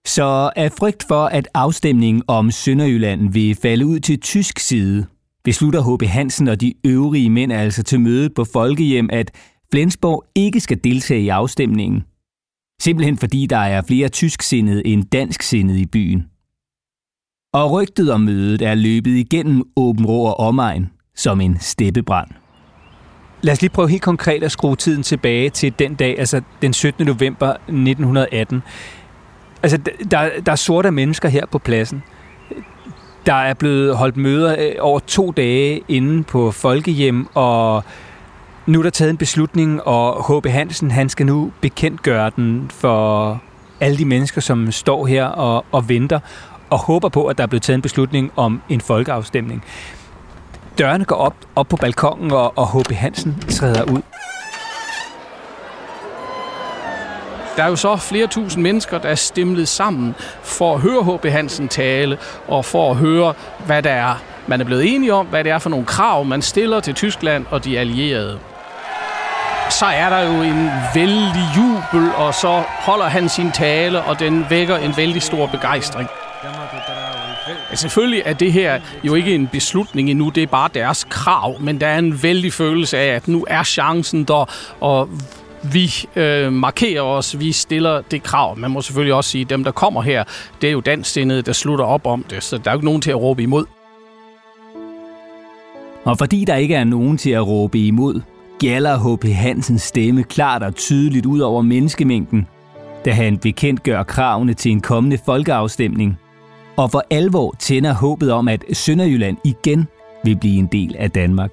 Så 0.06 0.50
af 0.56 0.72
frygt 0.72 1.04
for, 1.08 1.24
at 1.24 1.48
afstemningen 1.54 2.22
om 2.28 2.50
Sønderjylland 2.50 3.32
vil 3.32 3.56
falde 3.62 3.86
ud 3.86 4.00
til 4.00 4.20
tysk 4.20 4.58
side, 4.58 5.06
beslutter 5.44 5.96
H.B. 5.96 6.02
Hansen 6.02 6.48
og 6.48 6.60
de 6.60 6.74
øvrige 6.84 7.30
mænd 7.30 7.52
altså 7.52 7.82
til 7.82 8.00
mødet 8.00 8.34
på 8.34 8.44
Folkehjem, 8.52 9.08
at 9.12 9.30
Flensborg 9.70 10.24
ikke 10.34 10.60
skal 10.60 10.80
deltage 10.84 11.20
i 11.20 11.28
afstemningen– 11.28 12.04
Simpelthen 12.84 13.18
fordi 13.18 13.46
der 13.46 13.56
er 13.56 13.82
flere 13.82 14.08
tysksindede 14.08 14.86
end 14.86 15.04
dansksindede 15.04 15.80
i 15.80 15.86
byen. 15.86 16.24
Og 17.52 17.70
rygtet 17.70 18.12
om 18.12 18.20
mødet 18.20 18.62
er 18.62 18.74
løbet 18.74 19.10
igennem 19.10 19.62
Åben 19.76 20.06
Rå 20.06 20.24
og 20.24 20.40
omegn 20.40 20.90
som 21.16 21.40
en 21.40 21.56
steppebrand. 21.60 22.28
Lad 23.42 23.52
os 23.52 23.60
lige 23.60 23.70
prøve 23.70 23.88
helt 23.88 24.02
konkret 24.02 24.42
at 24.42 24.52
skrue 24.52 24.76
tiden 24.76 25.02
tilbage 25.02 25.50
til 25.50 25.74
den 25.78 25.94
dag, 25.94 26.18
altså 26.18 26.40
den 26.62 26.72
17. 26.72 27.06
november 27.06 27.50
1918. 27.50 28.62
Altså, 29.62 29.78
der, 30.10 30.30
der 30.46 30.52
er 30.52 30.56
sorte 30.56 30.90
mennesker 30.90 31.28
her 31.28 31.46
på 31.46 31.58
pladsen. 31.58 32.02
Der 33.26 33.34
er 33.34 33.54
blevet 33.54 33.96
holdt 33.96 34.16
møder 34.16 34.56
øh, 34.58 34.74
over 34.80 34.98
to 34.98 35.30
dage 35.30 35.80
inde 35.88 36.22
på 36.22 36.50
Folkehjem, 36.50 37.26
og 37.34 37.84
nu 38.66 38.78
er 38.78 38.82
der 38.82 38.90
taget 38.90 39.10
en 39.10 39.16
beslutning, 39.16 39.82
og 39.82 40.38
H.B. 40.38 40.46
Hansen 40.46 40.90
han 40.90 41.08
skal 41.08 41.26
nu 41.26 41.52
bekendtgøre 41.60 42.30
den 42.36 42.70
for 42.74 43.40
alle 43.80 43.98
de 43.98 44.04
mennesker, 44.04 44.40
som 44.40 44.72
står 44.72 45.06
her 45.06 45.24
og, 45.24 45.64
og 45.72 45.88
venter, 45.88 46.20
og 46.70 46.78
håber 46.78 47.08
på, 47.08 47.26
at 47.26 47.38
der 47.38 47.42
er 47.42 47.48
blevet 47.48 47.62
taget 47.62 47.74
en 47.74 47.82
beslutning 47.82 48.32
om 48.36 48.62
en 48.68 48.80
folkeafstemning. 48.80 49.64
Dørene 50.78 51.04
går 51.04 51.16
op, 51.16 51.34
op 51.56 51.68
på 51.68 51.76
balkongen, 51.76 52.32
og, 52.32 52.58
og 52.58 52.80
H.B. 52.80 52.92
Hansen 52.92 53.36
træder 53.50 53.82
ud. 53.82 54.02
Der 57.56 57.62
er 57.62 57.68
jo 57.68 57.76
så 57.76 57.96
flere 57.96 58.26
tusind 58.26 58.62
mennesker, 58.62 58.98
der 58.98 59.08
er 59.08 59.14
stemlet 59.14 59.68
sammen 59.68 60.14
for 60.42 60.74
at 60.74 60.80
høre 60.80 61.04
H.B. 61.04 61.24
Hansen 61.26 61.68
tale, 61.68 62.18
og 62.48 62.64
for 62.64 62.90
at 62.90 62.96
høre, 62.96 63.34
hvad 63.66 63.82
der 63.82 63.90
er, 63.90 64.14
man 64.46 64.60
er 64.60 64.64
blevet 64.64 64.94
enige 64.94 65.14
om, 65.14 65.26
hvad 65.26 65.44
det 65.44 65.52
er 65.52 65.58
for 65.58 65.70
nogle 65.70 65.86
krav, 65.86 66.24
man 66.24 66.42
stiller 66.42 66.80
til 66.80 66.94
Tyskland 66.94 67.46
og 67.50 67.64
de 67.64 67.78
allierede. 67.78 68.38
Så 69.70 69.86
er 69.86 70.08
der 70.08 70.20
jo 70.20 70.42
en 70.42 70.70
vældig 70.94 71.44
jubel, 71.56 72.10
og 72.16 72.34
så 72.34 72.62
holder 72.68 73.04
han 73.04 73.28
sin 73.28 73.52
tale, 73.52 74.02
og 74.02 74.18
den 74.18 74.46
vækker 74.50 74.76
en 74.76 74.96
vældig 74.96 75.22
stor 75.22 75.46
begejstring. 75.46 76.08
Ja, 77.70 77.76
selvfølgelig 77.76 78.22
er 78.24 78.32
det 78.32 78.52
her 78.52 78.80
jo 79.04 79.14
ikke 79.14 79.34
en 79.34 79.46
beslutning 79.46 80.10
endnu, 80.10 80.28
det 80.28 80.42
er 80.42 80.46
bare 80.46 80.68
deres 80.74 81.06
krav, 81.10 81.60
men 81.60 81.80
der 81.80 81.86
er 81.86 81.98
en 81.98 82.22
vældig 82.22 82.52
følelse 82.52 82.98
af, 82.98 83.06
at 83.14 83.28
nu 83.28 83.46
er 83.48 83.62
chancen 83.62 84.24
der, 84.24 84.50
og 84.80 85.08
vi 85.72 85.90
øh, 86.16 86.52
markerer 86.52 87.02
os, 87.02 87.38
vi 87.38 87.52
stiller 87.52 88.02
det 88.10 88.22
krav. 88.22 88.58
Man 88.58 88.70
må 88.70 88.82
selvfølgelig 88.82 89.14
også 89.14 89.30
sige, 89.30 89.42
at 89.42 89.50
dem, 89.50 89.64
der 89.64 89.70
kommer 89.70 90.02
her, 90.02 90.24
det 90.60 90.68
er 90.68 90.72
jo 90.72 90.80
dansstindede, 90.80 91.42
der 91.42 91.52
slutter 91.52 91.84
op 91.84 92.06
om 92.06 92.24
det, 92.30 92.42
så 92.42 92.58
der 92.58 92.70
er 92.70 92.74
jo 92.74 92.78
ikke 92.78 92.86
nogen 92.86 93.00
til 93.00 93.10
at 93.10 93.20
råbe 93.20 93.42
imod. 93.42 93.64
Og 96.04 96.18
fordi 96.18 96.44
der 96.44 96.56
ikke 96.56 96.74
er 96.74 96.84
nogen 96.84 97.18
til 97.18 97.30
at 97.30 97.46
råbe 97.46 97.78
imod, 97.78 98.20
gælder 98.58 99.16
H.P. 99.16 99.24
Hansens 99.24 99.82
stemme 99.82 100.22
klart 100.22 100.62
og 100.62 100.74
tydeligt 100.74 101.26
ud 101.26 101.40
over 101.40 101.62
menneskemængden, 101.62 102.46
da 103.04 103.12
han 103.12 103.38
bekendtgør 103.38 104.02
kravene 104.02 104.54
til 104.54 104.72
en 104.72 104.80
kommende 104.80 105.18
folkeafstemning, 105.24 106.18
og 106.76 106.90
for 106.90 107.04
alvor 107.10 107.54
tænder 107.58 107.92
håbet 107.92 108.32
om, 108.32 108.48
at 108.48 108.64
Sønderjylland 108.72 109.36
igen 109.44 109.86
vil 110.24 110.36
blive 110.36 110.58
en 110.58 110.66
del 110.66 110.96
af 110.98 111.10
Danmark. 111.10 111.50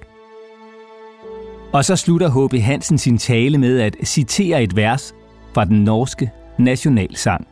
Og 1.72 1.84
så 1.84 1.96
slutter 1.96 2.46
H.P. 2.46 2.60
Hansen 2.60 2.98
sin 2.98 3.18
tale 3.18 3.58
med 3.58 3.80
at 3.80 3.96
citere 4.04 4.62
et 4.62 4.76
vers 4.76 5.14
fra 5.54 5.64
den 5.64 5.84
norske 5.84 6.30
nationalsang. 6.58 7.51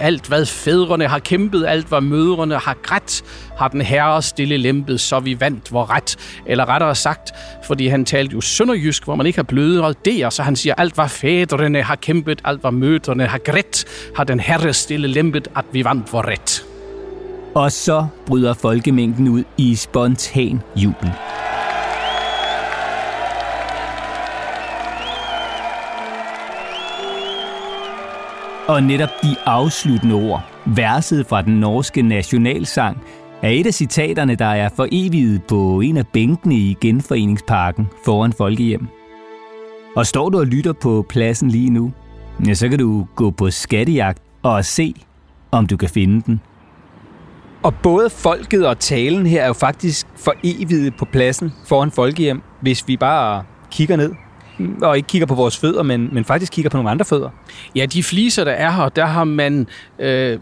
Alt 0.00 0.26
hvad 0.26 0.46
fædrene 0.46 1.06
har 1.06 1.18
kæmpet, 1.18 1.66
alt 1.66 1.86
hvad 1.86 2.00
mødrene 2.00 2.54
har 2.54 2.76
grædt, 2.82 3.22
har 3.58 3.68
den 3.68 3.80
herre 3.80 4.22
stille 4.22 4.56
lempet, 4.56 5.00
så 5.00 5.20
vi 5.20 5.40
vandt 5.40 5.72
vor 5.72 5.90
ret. 5.90 6.16
Eller 6.46 6.68
rettere 6.68 6.94
sagt, 6.94 7.32
fordi 7.64 7.86
han 7.86 8.04
talte 8.04 8.32
jo 8.32 8.40
sønderjysk, 8.40 9.04
hvor 9.04 9.14
man 9.14 9.26
ikke 9.26 9.38
har 9.38 9.42
blødret 9.42 10.04
der, 10.04 10.30
så 10.30 10.42
han 10.42 10.56
siger, 10.56 10.74
alt 10.74 10.94
hvad 10.94 11.08
fædrene 11.08 11.82
har 11.82 11.96
kæmpet, 11.96 12.40
alt 12.44 12.60
hvad 12.60 12.70
mødrene 12.70 13.26
har 13.26 13.38
grædt, 13.38 13.84
har 14.16 14.24
den 14.24 14.40
herre 14.40 14.72
stille 14.72 15.08
lempet, 15.08 15.48
at 15.56 15.64
vi 15.72 15.84
vandt 15.84 16.12
vor 16.12 16.28
ret. 16.28 16.64
Og 17.54 17.72
så 17.72 18.06
bryder 18.26 18.54
folkemængden 18.54 19.28
ud 19.28 19.44
i 19.58 19.74
spontan 19.74 20.62
jubel. 20.76 21.12
Og 28.70 28.82
netop 28.82 29.08
de 29.22 29.36
afsluttende 29.46 30.14
ord, 30.14 30.42
verset 30.66 31.26
fra 31.26 31.42
den 31.42 31.60
norske 31.60 32.02
nationalsang, 32.02 33.02
er 33.42 33.48
et 33.48 33.66
af 33.66 33.74
citaterne, 33.74 34.34
der 34.34 34.46
er 34.46 34.68
foreviget 34.76 35.42
på 35.42 35.80
en 35.80 35.96
af 35.96 36.06
bænkene 36.06 36.54
i 36.54 36.76
genforeningsparken 36.80 37.88
foran 38.04 38.32
Folkehjem. 38.32 38.88
Og 39.96 40.06
står 40.06 40.28
du 40.28 40.38
og 40.38 40.46
lytter 40.46 40.72
på 40.72 41.06
pladsen 41.08 41.48
lige 41.48 41.70
nu, 41.70 41.92
ja, 42.46 42.54
så 42.54 42.68
kan 42.68 42.78
du 42.78 43.06
gå 43.16 43.30
på 43.30 43.50
skattejagt 43.50 44.22
og 44.42 44.64
se, 44.64 44.94
om 45.50 45.66
du 45.66 45.76
kan 45.76 45.88
finde 45.88 46.22
den. 46.26 46.40
Og 47.62 47.74
både 47.74 48.10
folket 48.10 48.66
og 48.66 48.78
talen 48.78 49.26
her 49.26 49.42
er 49.42 49.46
jo 49.46 49.52
faktisk 49.52 50.06
foreviget 50.16 50.94
på 50.96 51.04
pladsen 51.04 51.52
foran 51.66 51.90
Folkehjem, 51.90 52.42
hvis 52.60 52.88
vi 52.88 52.96
bare 52.96 53.44
kigger 53.70 53.96
ned 53.96 54.12
og 54.82 54.96
ikke 54.96 55.06
kigger 55.06 55.26
på 55.26 55.34
vores 55.34 55.58
fødder, 55.58 55.82
men, 55.82 56.08
men 56.12 56.24
faktisk 56.24 56.52
kigger 56.52 56.70
på 56.70 56.76
nogle 56.76 56.90
andre 56.90 57.04
fødder. 57.04 57.30
Ja, 57.74 57.86
de 57.86 58.02
fliser, 58.02 58.44
der 58.44 58.52
er 58.52 58.70
her, 58.70 58.88
der 58.88 59.06
har 59.06 59.24
man 59.24 59.66
øh, 59.98 60.38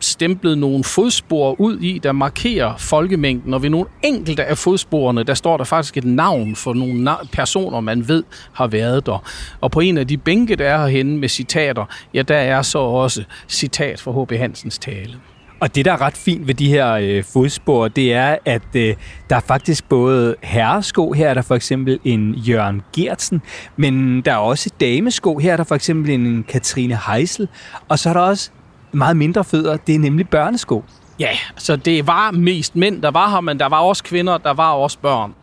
stemplet 0.00 0.58
nogle 0.58 0.84
fodspor 0.84 1.60
ud 1.60 1.78
i, 1.78 1.98
der 1.98 2.12
markerer 2.12 2.76
folkemængden, 2.76 3.54
og 3.54 3.62
ved 3.62 3.70
nogle 3.70 3.86
enkelte 4.02 4.44
af 4.44 4.58
fodsporene, 4.58 5.22
der 5.22 5.34
står 5.34 5.56
der 5.56 5.64
faktisk 5.64 5.96
et 5.96 6.04
navn 6.04 6.56
for 6.56 6.74
nogle 6.74 7.10
personer, 7.32 7.80
man 7.80 8.08
ved 8.08 8.24
har 8.52 8.66
været 8.66 9.06
der. 9.06 9.24
Og 9.60 9.70
på 9.70 9.80
en 9.80 9.98
af 9.98 10.06
de 10.06 10.16
bænke, 10.16 10.56
der 10.56 10.68
er 10.68 10.78
herhenne 10.78 11.18
med 11.18 11.28
citater, 11.28 11.84
ja, 12.14 12.22
der 12.22 12.36
er 12.36 12.62
så 12.62 12.78
også 12.78 13.24
citat 13.48 14.00
fra 14.00 14.22
H.B. 14.22 14.32
Hansens 14.32 14.78
tale. 14.78 15.14
Og 15.60 15.74
det, 15.74 15.84
der 15.84 15.92
er 15.92 16.00
ret 16.00 16.16
fint 16.16 16.46
ved 16.46 16.54
de 16.54 16.68
her 16.68 16.92
øh, 16.92 17.24
fodspor, 17.24 17.88
det 17.88 18.12
er, 18.14 18.36
at 18.44 18.62
øh, 18.76 18.94
der 19.30 19.36
er 19.36 19.40
faktisk 19.40 19.88
både 19.88 20.36
herresko. 20.42 21.12
Her 21.12 21.28
er 21.28 21.34
der 21.34 21.42
for 21.42 21.54
eksempel 21.54 21.98
en 22.04 22.34
Jørgen 22.34 22.82
Gertsen, 22.96 23.42
men 23.76 24.20
der 24.20 24.32
er 24.32 24.36
også 24.36 24.70
damesko. 24.80 25.38
Her 25.38 25.52
er 25.52 25.56
der 25.56 25.64
for 25.64 25.74
eksempel 25.74 26.10
en 26.10 26.44
Katrine 26.48 26.98
Heisel. 27.06 27.48
Og 27.88 27.98
så 27.98 28.08
er 28.08 28.12
der 28.12 28.20
også 28.20 28.50
meget 28.92 29.16
mindre 29.16 29.44
fødder. 29.44 29.76
Det 29.76 29.94
er 29.94 29.98
nemlig 29.98 30.28
børnesko. 30.28 30.84
Ja, 31.18 31.30
så 31.56 31.76
det 31.76 32.06
var 32.06 32.30
mest 32.30 32.76
mænd, 32.76 33.02
der 33.02 33.10
var 33.10 33.30
her, 33.30 33.40
men 33.40 33.58
der 33.58 33.68
var 33.68 33.80
også 33.80 34.04
kvinder, 34.04 34.38
der 34.38 34.54
var 34.54 34.72
også 34.72 34.98
børn. 34.98 35.34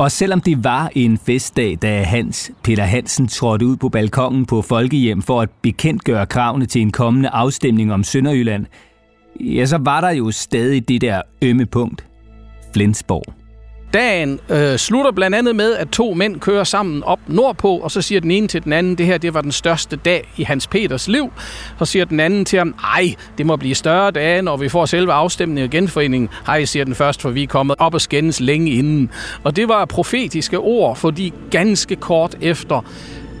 Og 0.00 0.10
selvom 0.10 0.40
det 0.40 0.64
var 0.64 0.90
en 0.94 1.18
festdag, 1.18 1.78
da 1.82 2.02
Hans 2.02 2.52
Peter 2.62 2.84
Hansen 2.84 3.28
trådte 3.28 3.66
ud 3.66 3.76
på 3.76 3.88
balkongen 3.88 4.46
på 4.46 4.62
Folkehjem 4.62 5.22
for 5.22 5.40
at 5.40 5.50
bekendtgøre 5.62 6.26
kravene 6.26 6.66
til 6.66 6.82
en 6.82 6.92
kommende 6.92 7.28
afstemning 7.28 7.92
om 7.92 8.04
Sønderjylland, 8.04 8.66
ja, 9.40 9.66
så 9.66 9.78
var 9.78 10.00
der 10.00 10.10
jo 10.10 10.30
stadig 10.30 10.88
det 10.88 11.00
der 11.00 11.22
ømme 11.42 11.66
punkt, 11.66 12.06
Flensborg. 12.74 13.39
Dagen 13.94 14.40
øh, 14.48 14.76
slutter 14.76 15.10
blandt 15.10 15.36
andet 15.36 15.56
med, 15.56 15.74
at 15.74 15.88
to 15.88 16.14
mænd 16.14 16.40
kører 16.40 16.64
sammen 16.64 17.02
op 17.04 17.20
nordpå, 17.26 17.76
og 17.76 17.90
så 17.90 18.02
siger 18.02 18.20
den 18.20 18.30
ene 18.30 18.48
til 18.48 18.64
den 18.64 18.72
anden, 18.72 18.98
det 18.98 19.06
her 19.06 19.18
det 19.18 19.34
var 19.34 19.40
den 19.40 19.52
største 19.52 19.96
dag 19.96 20.32
i 20.36 20.42
Hans 20.42 20.66
Peters 20.66 21.08
liv. 21.08 21.32
Så 21.78 21.84
siger 21.84 22.04
den 22.04 22.20
anden 22.20 22.44
til 22.44 22.58
ham, 22.58 22.74
ej, 22.96 23.14
det 23.38 23.46
må 23.46 23.56
blive 23.56 23.74
større 23.74 24.10
dage, 24.10 24.42
når 24.42 24.56
vi 24.56 24.68
får 24.68 24.86
selve 24.86 25.12
afstemningen 25.12 25.64
og 25.64 25.70
genforeningen. 25.70 26.28
Hej, 26.46 26.64
siger 26.64 26.84
den 26.84 26.94
først, 26.94 27.22
for 27.22 27.30
vi 27.30 27.42
er 27.42 27.46
kommet 27.46 27.76
op 27.78 27.94
og 27.94 28.00
skændes 28.00 28.40
længe 28.40 28.70
inden. 28.70 29.10
Og 29.44 29.56
det 29.56 29.68
var 29.68 29.84
profetiske 29.84 30.58
ord, 30.58 30.96
fordi 30.96 31.32
ganske 31.50 31.96
kort 31.96 32.36
efter 32.40 32.84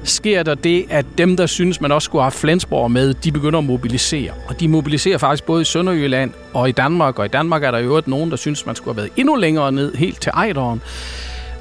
sker 0.04 0.42
der 0.42 0.54
det, 0.54 0.86
at 0.90 1.06
dem, 1.18 1.36
der 1.36 1.46
synes, 1.46 1.80
man 1.80 1.92
også 1.92 2.06
skulle 2.06 2.22
have 2.22 2.32
Flensborg 2.32 2.90
med, 2.90 3.14
de 3.14 3.32
begynder 3.32 3.58
at 3.58 3.64
mobilisere. 3.64 4.32
Og 4.48 4.60
de 4.60 4.68
mobiliserer 4.68 5.18
faktisk 5.18 5.44
både 5.44 5.62
i 5.62 5.64
Sønderjylland 5.64 6.32
og 6.54 6.68
i 6.68 6.72
Danmark. 6.72 7.18
Og 7.18 7.24
i 7.24 7.28
Danmark 7.28 7.64
er 7.64 7.70
der 7.70 7.78
jo 7.78 8.02
nogen, 8.06 8.30
der 8.30 8.36
synes, 8.36 8.66
man 8.66 8.76
skulle 8.76 8.94
have 8.94 9.02
været 9.02 9.12
endnu 9.16 9.36
længere 9.36 9.72
ned, 9.72 9.94
helt 9.94 10.20
til 10.20 10.32
Ejderen. 10.34 10.82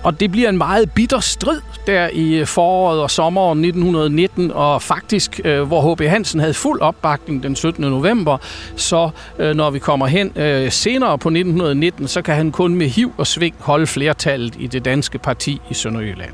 Og 0.03 0.19
det 0.19 0.31
bliver 0.31 0.49
en 0.49 0.57
meget 0.57 0.91
bitter 0.91 1.19
strid 1.19 1.61
der 1.87 2.09
i 2.13 2.33
øh, 2.33 2.45
foråret 2.47 3.01
og 3.01 3.11
sommeren 3.11 3.65
1919, 3.65 4.51
og 4.51 4.81
faktisk, 4.81 5.39
øh, 5.45 5.61
hvor 5.61 5.93
H.B. 5.93 6.01
Hansen 6.01 6.39
havde 6.39 6.53
fuld 6.53 6.81
opbakning 6.81 7.43
den 7.43 7.55
17. 7.55 7.83
november, 7.83 8.37
så 8.75 9.09
øh, 9.39 9.55
når 9.55 9.69
vi 9.69 9.79
kommer 9.79 10.07
hen 10.07 10.31
øh, 10.35 10.71
senere 10.71 11.17
på 11.17 11.29
1919, 11.29 12.07
så 12.07 12.21
kan 12.21 12.35
han 12.35 12.51
kun 12.51 12.75
med 12.75 12.87
hiv 12.87 13.13
og 13.17 13.27
sving 13.27 13.55
holde 13.59 13.87
flertallet 13.87 14.55
i 14.59 14.67
det 14.67 14.85
danske 14.85 15.17
parti 15.17 15.61
i 15.69 15.73
Sønderjylland. 15.73 16.33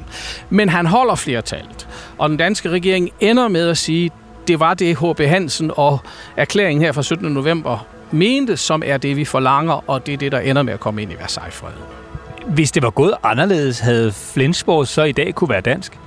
Men 0.49 0.69
han 0.69 0.85
holder 0.85 1.15
flertallet, 1.15 1.87
og 2.17 2.29
den 2.29 2.37
danske 2.37 2.69
regering 2.69 3.09
ender 3.19 3.47
med 3.47 3.69
at 3.69 3.77
sige, 3.77 4.11
det 4.47 4.59
var 4.59 4.73
det 4.73 4.97
H.B. 4.97 5.19
Hansen 5.19 5.71
og 5.75 5.99
erklæringen 6.37 6.83
her 6.83 6.91
fra 6.91 7.03
17. 7.03 7.31
november 7.31 7.87
mente, 8.11 8.57
som 8.57 8.83
er 8.85 8.97
det, 8.97 9.17
vi 9.17 9.25
forlanger, 9.25 9.89
og 9.89 10.05
det 10.05 10.13
er 10.13 10.17
det, 10.17 10.31
der 10.31 10.39
ender 10.39 10.63
med 10.63 10.73
at 10.73 10.79
komme 10.79 11.01
ind 11.01 11.11
i 11.11 11.15
Versailles-freden. 11.15 12.04
Hvis 12.47 12.71
det 12.71 12.83
var 12.83 12.89
gået 12.89 13.13
anderledes, 13.23 13.79
havde 13.79 14.11
Flensborg 14.11 14.87
så 14.87 15.03
i 15.03 15.11
dag 15.11 15.35
kunne 15.35 15.49
være 15.49 15.61
dansk? 15.61 15.99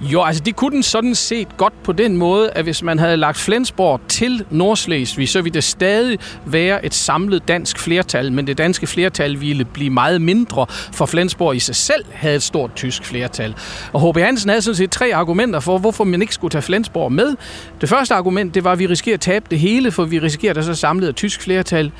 Jo, 0.00 0.22
altså 0.22 0.42
det 0.42 0.56
kunne 0.56 0.74
den 0.74 0.82
sådan 0.82 1.14
set 1.14 1.56
godt 1.56 1.82
på 1.82 1.92
den 1.92 2.16
måde, 2.16 2.50
at 2.50 2.64
hvis 2.64 2.82
man 2.82 2.98
havde 2.98 3.16
lagt 3.16 3.36
Flensborg 3.36 4.00
til 4.08 4.44
Nordslesvig, 4.50 5.28
så 5.28 5.42
ville 5.42 5.54
det 5.54 5.64
stadig 5.64 6.18
være 6.46 6.84
et 6.86 6.94
samlet 6.94 7.48
dansk 7.48 7.78
flertal, 7.78 8.32
men 8.32 8.46
det 8.46 8.58
danske 8.58 8.86
flertal 8.86 9.40
ville 9.40 9.64
blive 9.64 9.90
meget 9.90 10.22
mindre, 10.22 10.66
for 10.92 11.06
Flensborg 11.06 11.56
i 11.56 11.58
sig 11.58 11.76
selv 11.76 12.04
havde 12.12 12.36
et 12.36 12.42
stort 12.42 12.74
tysk 12.74 13.04
flertal. 13.04 13.54
Og 13.92 14.12
H.B. 14.12 14.18
Hansen 14.18 14.48
havde 14.48 14.62
sådan 14.62 14.76
set 14.76 14.90
tre 14.90 15.14
argumenter 15.14 15.60
for, 15.60 15.78
hvorfor 15.78 16.04
man 16.04 16.22
ikke 16.22 16.34
skulle 16.34 16.52
tage 16.52 16.62
Flensborg 16.62 17.12
med. 17.12 17.36
Det 17.80 17.88
første 17.88 18.14
argument, 18.14 18.54
det 18.54 18.64
var, 18.64 18.72
at 18.72 18.78
vi 18.78 18.86
risikerer 18.86 19.14
at 19.16 19.20
tabe 19.20 19.46
det 19.50 19.58
hele, 19.58 19.90
for 19.90 20.04
vi 20.04 20.18
risikerer, 20.18 20.50
at 20.52 20.56
der 20.56 20.62
så 20.62 20.74
samlet 20.74 21.08
et 21.08 21.16
tysk 21.16 21.40
flertal. 21.40 21.92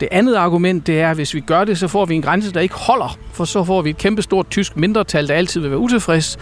Det 0.00 0.08
andet 0.10 0.34
argument, 0.34 0.86
det 0.86 1.00
er, 1.00 1.10
at 1.10 1.16
hvis 1.16 1.34
vi 1.34 1.40
gør 1.40 1.64
det, 1.64 1.78
så 1.78 1.88
får 1.88 2.04
vi 2.04 2.14
en 2.14 2.22
grænse, 2.22 2.52
der 2.52 2.60
ikke 2.60 2.74
holder, 2.74 3.18
for 3.32 3.44
så 3.44 3.64
får 3.64 3.82
vi 3.82 3.90
et 3.90 3.96
kæmpestort 3.96 4.50
tysk 4.50 4.76
mindretal, 4.76 5.28
der 5.28 5.34
altid 5.34 5.60
vil 5.60 5.70
være 5.70 5.78
utilfreds. 5.78 6.38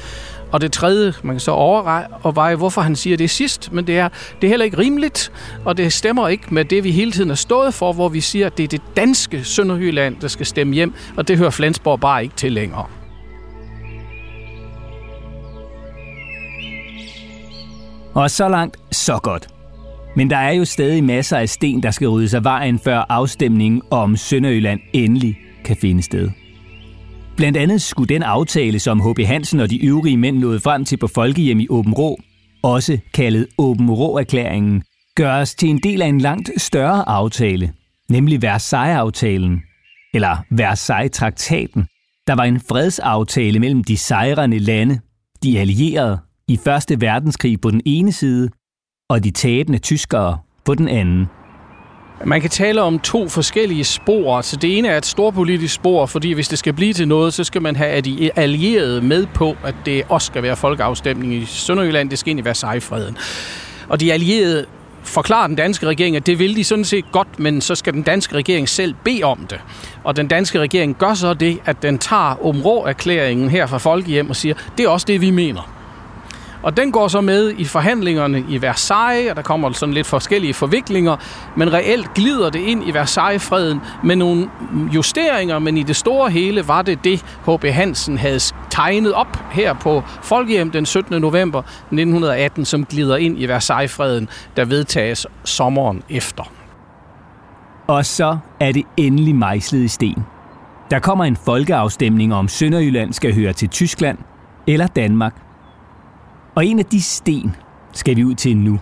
Og 0.52 0.60
det 0.60 0.72
tredje, 0.72 1.12
man 1.22 1.34
kan 1.34 1.40
så 1.40 1.50
overveje, 1.50 2.54
hvorfor 2.54 2.80
han 2.80 2.96
siger 2.96 3.16
det 3.16 3.30
sidst, 3.30 3.72
men 3.72 3.86
det 3.86 3.98
er, 3.98 4.08
det 4.40 4.46
er 4.46 4.48
heller 4.48 4.64
ikke 4.64 4.78
rimeligt, 4.78 5.32
og 5.64 5.76
det 5.76 5.92
stemmer 5.92 6.28
ikke 6.28 6.54
med 6.54 6.64
det, 6.64 6.84
vi 6.84 6.90
hele 6.90 7.12
tiden 7.12 7.28
har 7.28 7.36
stået 7.36 7.74
for, 7.74 7.92
hvor 7.92 8.08
vi 8.08 8.20
siger, 8.20 8.46
at 8.46 8.58
det 8.58 8.64
er 8.64 8.68
det 8.68 8.82
danske 8.96 9.44
Sønderjylland, 9.44 10.16
der 10.20 10.28
skal 10.28 10.46
stemme 10.46 10.74
hjem, 10.74 10.94
og 11.16 11.28
det 11.28 11.38
hører 11.38 11.50
Flensborg 11.50 12.00
bare 12.00 12.22
ikke 12.22 12.36
til 12.36 12.52
længere. 12.52 12.86
Og 18.14 18.30
så 18.30 18.48
langt, 18.48 18.76
så 18.92 19.18
godt. 19.22 19.57
Men 20.18 20.30
der 20.30 20.36
er 20.36 20.52
jo 20.52 20.64
stadig 20.64 21.04
masser 21.04 21.36
af 21.36 21.48
sten, 21.48 21.82
der 21.82 21.90
skal 21.90 22.08
ryddes 22.08 22.34
af 22.34 22.44
vejen, 22.44 22.78
før 22.78 23.04
afstemningen 23.08 23.82
om 23.90 24.16
Sønderjylland 24.16 24.80
endelig 24.92 25.38
kan 25.64 25.76
finde 25.76 26.02
sted. 26.02 26.30
Blandt 27.36 27.56
andet 27.58 27.82
skulle 27.82 28.14
den 28.14 28.22
aftale, 28.22 28.78
som 28.78 29.00
H.B. 29.00 29.18
Hansen 29.18 29.60
og 29.60 29.70
de 29.70 29.84
øvrige 29.84 30.16
mænd 30.16 30.38
nåede 30.38 30.60
frem 30.60 30.84
til 30.84 30.96
på 30.96 31.06
Folkehjem 31.06 31.60
i 31.60 31.66
Åben 31.70 31.92
Rå, 31.92 32.20
også 32.62 32.98
kaldet 33.14 33.46
Åben 33.58 33.90
Rå-erklæringen, 33.90 34.82
gøres 35.14 35.54
til 35.54 35.68
en 35.68 35.78
del 35.82 36.02
af 36.02 36.06
en 36.06 36.20
langt 36.20 36.50
større 36.56 37.08
aftale, 37.08 37.72
nemlig 38.08 38.42
Versailles-aftalen, 38.42 39.62
eller 40.14 40.36
Versailles-traktaten, 40.50 41.86
der 42.26 42.34
var 42.34 42.44
en 42.44 42.60
fredsaftale 42.60 43.58
mellem 43.58 43.84
de 43.84 43.96
sejrende 43.96 44.58
lande, 44.58 45.00
de 45.42 45.58
allierede, 45.58 46.18
i 46.48 46.58
Første 46.64 47.00
Verdenskrig 47.00 47.60
på 47.60 47.70
den 47.70 47.82
ene 47.84 48.12
side, 48.12 48.50
og 49.10 49.24
de 49.24 49.30
tabende 49.30 49.78
tyskere 49.78 50.38
på 50.64 50.74
den 50.74 50.88
anden. 50.88 51.28
Man 52.24 52.40
kan 52.40 52.50
tale 52.50 52.82
om 52.82 52.98
to 52.98 53.28
forskellige 53.28 53.84
spor. 53.84 54.40
Så 54.40 54.56
det 54.56 54.78
ene 54.78 54.88
er 54.88 54.98
et 54.98 55.06
storpolitisk 55.06 55.74
spor, 55.74 56.06
fordi 56.06 56.32
hvis 56.32 56.48
det 56.48 56.58
skal 56.58 56.72
blive 56.72 56.92
til 56.92 57.08
noget, 57.08 57.34
så 57.34 57.44
skal 57.44 57.62
man 57.62 57.76
have 57.76 58.00
de 58.00 58.30
allierede 58.36 59.00
med 59.00 59.26
på, 59.34 59.56
at 59.64 59.74
det 59.86 60.02
også 60.08 60.26
skal 60.26 60.42
være 60.42 60.56
folkeafstemning 60.56 61.34
i 61.34 61.44
Sønderjylland. 61.44 62.10
Det 62.10 62.18
skal 62.18 62.30
egentlig 62.30 62.44
være 62.44 62.54
sejfreden. 62.54 63.16
Og 63.88 64.00
de 64.00 64.12
allierede 64.12 64.66
forklarer 65.02 65.46
den 65.46 65.56
danske 65.56 65.86
regering, 65.86 66.16
at 66.16 66.26
det 66.26 66.38
vil 66.38 66.56
de 66.56 66.64
sådan 66.64 66.84
set 66.84 67.04
godt, 67.12 67.38
men 67.38 67.60
så 67.60 67.74
skal 67.74 67.92
den 67.92 68.02
danske 68.02 68.34
regering 68.34 68.68
selv 68.68 68.94
bede 69.04 69.22
om 69.22 69.46
det. 69.50 69.60
Og 70.04 70.16
den 70.16 70.28
danske 70.28 70.60
regering 70.60 70.96
gør 70.98 71.14
så 71.14 71.34
det, 71.34 71.58
at 71.64 71.82
den 71.82 71.98
tager 71.98 72.46
områ-erklæringen 72.46 73.48
her 73.48 73.66
fra 73.66 73.78
Folkehjem 73.78 74.30
og 74.30 74.36
siger, 74.36 74.54
det 74.78 74.84
er 74.84 74.88
også 74.88 75.04
det, 75.08 75.20
vi 75.20 75.30
mener. 75.30 75.77
Og 76.62 76.76
den 76.76 76.92
går 76.92 77.08
så 77.08 77.20
med 77.20 77.54
i 77.58 77.64
forhandlingerne 77.64 78.44
i 78.48 78.62
Versailles, 78.62 79.30
og 79.30 79.36
der 79.36 79.42
kommer 79.42 79.72
sådan 79.72 79.94
lidt 79.94 80.06
forskellige 80.06 80.54
forviklinger, 80.54 81.16
men 81.56 81.72
reelt 81.72 82.14
glider 82.14 82.50
det 82.50 82.60
ind 82.60 82.88
i 82.88 82.94
Versailles-freden 82.94 83.80
med 84.04 84.16
nogle 84.16 84.50
justeringer, 84.94 85.58
men 85.58 85.76
i 85.76 85.82
det 85.82 85.96
store 85.96 86.30
hele 86.30 86.68
var 86.68 86.82
det 86.82 87.04
det, 87.04 87.24
H.B. 87.46 87.64
Hansen 87.64 88.18
havde 88.18 88.40
tegnet 88.70 89.12
op 89.12 89.38
her 89.50 89.74
på 89.74 90.02
Folkehjem 90.22 90.70
den 90.70 90.86
17. 90.86 91.20
november 91.20 91.58
1918, 91.58 92.64
som 92.64 92.84
glider 92.84 93.16
ind 93.16 93.40
i 93.42 93.46
Versailles-freden, 93.46 94.28
der 94.56 94.64
vedtages 94.64 95.26
sommeren 95.44 96.02
efter. 96.10 96.52
Og 97.86 98.06
så 98.06 98.38
er 98.60 98.72
det 98.72 98.82
endelig 98.96 99.34
mejslet 99.34 99.80
i 99.80 99.88
sten. 99.88 100.24
Der 100.90 100.98
kommer 100.98 101.24
en 101.24 101.36
folkeafstemning 101.36 102.34
om 102.34 102.48
Sønderjylland 102.48 103.12
skal 103.12 103.34
høre 103.34 103.52
til 103.52 103.68
Tyskland 103.68 104.18
eller 104.66 104.86
Danmark 104.86 105.47
og 106.58 106.66
en 106.66 106.78
af 106.78 106.84
de 106.84 107.02
sten 107.02 107.50
skal 107.92 108.16
vi 108.16 108.24
ud 108.24 108.34
til 108.34 108.56
nu. 108.56 108.80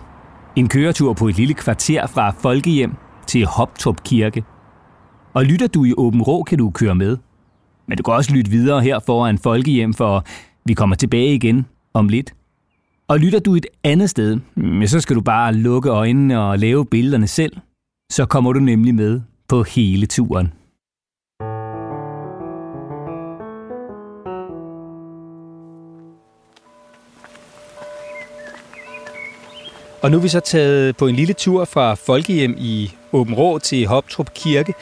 En 0.55 0.67
køretur 0.67 1.13
på 1.13 1.27
et 1.27 1.37
lille 1.37 1.53
kvarter 1.53 2.07
fra 2.07 2.29
Folkehjem 2.29 2.95
til 3.27 3.45
Hoptrup 3.45 4.03
Kirke. 4.03 4.43
Og 5.33 5.45
lytter 5.45 5.67
du 5.67 5.85
i 5.85 5.93
Åben 5.97 6.21
Rå, 6.21 6.43
kan 6.43 6.57
du 6.57 6.69
køre 6.69 6.95
med. 6.95 7.17
Men 7.87 7.97
du 7.97 8.03
kan 8.03 8.13
også 8.13 8.33
lytte 8.33 8.51
videre 8.51 8.81
her 8.81 8.99
foran 8.99 9.37
Folkehjem, 9.37 9.93
for 9.93 10.25
vi 10.65 10.73
kommer 10.73 10.95
tilbage 10.95 11.33
igen 11.33 11.65
om 11.93 12.09
lidt. 12.09 12.33
Og 13.07 13.19
lytter 13.19 13.39
du 13.39 13.55
et 13.55 13.65
andet 13.83 14.09
sted, 14.09 14.39
mm, 14.55 14.87
så 14.87 14.99
skal 14.99 15.15
du 15.15 15.21
bare 15.21 15.53
lukke 15.53 15.89
øjnene 15.89 16.41
og 16.41 16.59
lave 16.59 16.85
billederne 16.85 17.27
selv. 17.27 17.57
Så 18.11 18.25
kommer 18.25 18.53
du 18.53 18.59
nemlig 18.59 18.95
med 18.95 19.21
på 19.47 19.63
hele 19.63 20.05
turen. 20.05 20.53
Og 30.07 30.11
nu 30.11 30.17
er 30.17 30.21
vi 30.21 30.27
så 30.27 30.39
taget 30.39 30.97
på 30.97 31.07
en 31.07 31.15
lille 31.15 31.33
tur 31.33 31.65
fra 31.65 31.93
Folkehjem 31.93 32.55
i 32.57 32.91
Åben 33.11 33.33
Rå 33.33 33.59
til 33.59 33.87
Hoptrup 33.87 34.33
Kirke, 34.33 34.73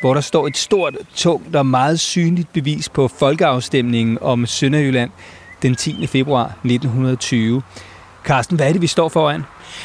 hvor 0.00 0.14
der 0.14 0.20
står 0.20 0.46
et 0.46 0.56
stort, 0.56 0.96
tungt 1.14 1.56
og 1.56 1.66
meget 1.66 2.00
synligt 2.00 2.52
bevis 2.52 2.88
på 2.88 3.08
folkeafstemningen 3.08 4.18
om 4.20 4.46
Sønderjylland 4.46 5.10
den 5.62 5.74
10. 5.74 6.06
februar 6.06 6.44
1920. 6.44 7.62
Carsten, 8.24 8.56
hvad 8.56 8.68
er 8.68 8.72
det, 8.72 8.82
vi 8.82 8.86
står 8.86 9.08
foran? 9.08 9.42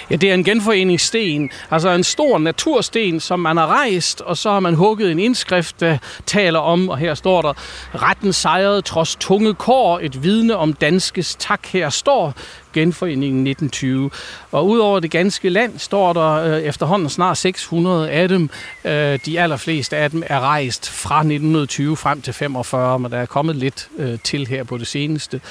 Ja, 0.09 0.15
det 0.15 0.29
er 0.29 0.33
en 0.33 0.43
genforeningssten, 0.43 1.49
altså 1.71 1.89
en 1.89 2.03
stor 2.03 2.37
natursten, 2.37 3.19
som 3.19 3.39
man 3.39 3.57
har 3.57 3.67
rejst, 3.67 4.21
og 4.21 4.37
så 4.37 4.51
har 4.51 4.59
man 4.59 4.73
hugget 4.73 5.11
en 5.11 5.19
indskrift, 5.19 5.79
der 5.79 5.97
taler 6.25 6.59
om, 6.59 6.89
og 6.89 6.97
her 6.97 7.13
står 7.13 7.41
der, 7.41 7.53
retten 7.95 8.33
sejrede 8.33 8.81
trods 8.81 9.15
tunge 9.15 9.53
kår, 9.53 9.99
et 10.01 10.23
vidne 10.23 10.55
om 10.55 10.73
danskes 10.73 11.35
tak 11.35 11.65
her 11.65 11.89
står, 11.89 12.33
genforeningen 12.73 13.47
1920. 13.47 14.09
Og 14.51 14.67
udover 14.67 14.99
det 14.99 15.11
ganske 15.11 15.49
land 15.49 15.79
står 15.79 16.13
der 16.13 16.33
øh, 16.33 16.61
efterhånden 16.61 17.09
snart 17.09 17.37
600 17.37 18.09
af 18.09 18.29
dem. 18.29 18.49
Øh, 18.85 19.19
de 19.25 19.39
allerfleste 19.39 19.97
af 19.97 20.11
dem 20.11 20.23
er 20.25 20.39
rejst 20.39 20.89
fra 20.89 21.17
1920 21.17 21.97
frem 21.97 22.21
til 22.21 22.33
45, 22.33 22.99
men 22.99 23.11
der 23.11 23.17
er 23.17 23.25
kommet 23.25 23.55
lidt 23.55 23.89
øh, 23.97 24.19
til 24.23 24.47
her 24.47 24.63
på 24.63 24.77
det 24.77 24.87
seneste. 24.87 25.41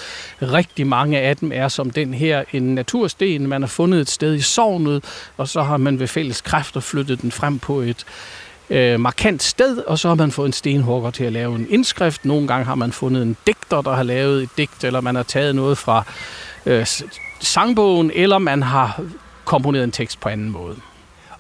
Rigtig 0.43 0.87
mange 0.87 1.19
af 1.19 1.37
dem 1.37 1.53
er 1.55 1.69
som 1.69 1.91
den 1.91 2.15
her 2.15 2.45
en 2.53 2.75
natursten. 2.75 3.49
Man 3.49 3.63
har 3.63 3.69
fundet 3.69 4.01
et 4.01 4.11
sted 4.11 4.26
i 4.35 4.41
sovnet, 4.41 5.05
og 5.37 5.49
så 5.49 5.63
har 5.63 5.77
man 5.77 6.01
ved 6.01 6.09
fælles 6.09 6.41
kræfter 6.41 6.81
flyttet 6.81 7.23
den 7.23 7.33
frem 7.33 7.59
på 7.59 7.81
et 7.81 8.05
øh, 8.71 9.01
markant 9.01 9.43
sted, 9.43 9.79
og 9.79 9.99
så 9.99 10.09
har 10.09 10.15
man 10.15 10.31
fået 10.31 10.47
en 10.47 10.53
stenhugger 10.53 11.11
til 11.11 11.25
at 11.25 11.33
lave 11.33 11.55
en 11.55 11.67
indskrift. 11.71 12.25
Nogle 12.25 12.49
gange 12.49 12.65
har 12.65 12.75
man 12.75 12.93
fundet 12.93 13.23
en 13.23 13.37
digter, 13.47 13.81
der 13.83 13.95
har 13.95 14.03
lavet 14.03 14.43
et 14.43 14.49
digt, 14.57 14.85
eller 14.85 15.01
man 15.01 15.15
har 15.15 15.23
taget 15.23 15.55
noget 15.55 15.79
fra 15.79 16.05
øh, 16.67 16.87
sangbogen, 17.41 18.11
eller 18.15 18.39
man 18.39 18.63
har 18.63 19.01
komponeret 19.45 19.85
en 19.85 19.93
tekst 19.93 20.21
på 20.21 20.29
anden 20.29 20.51
måde. 20.51 20.77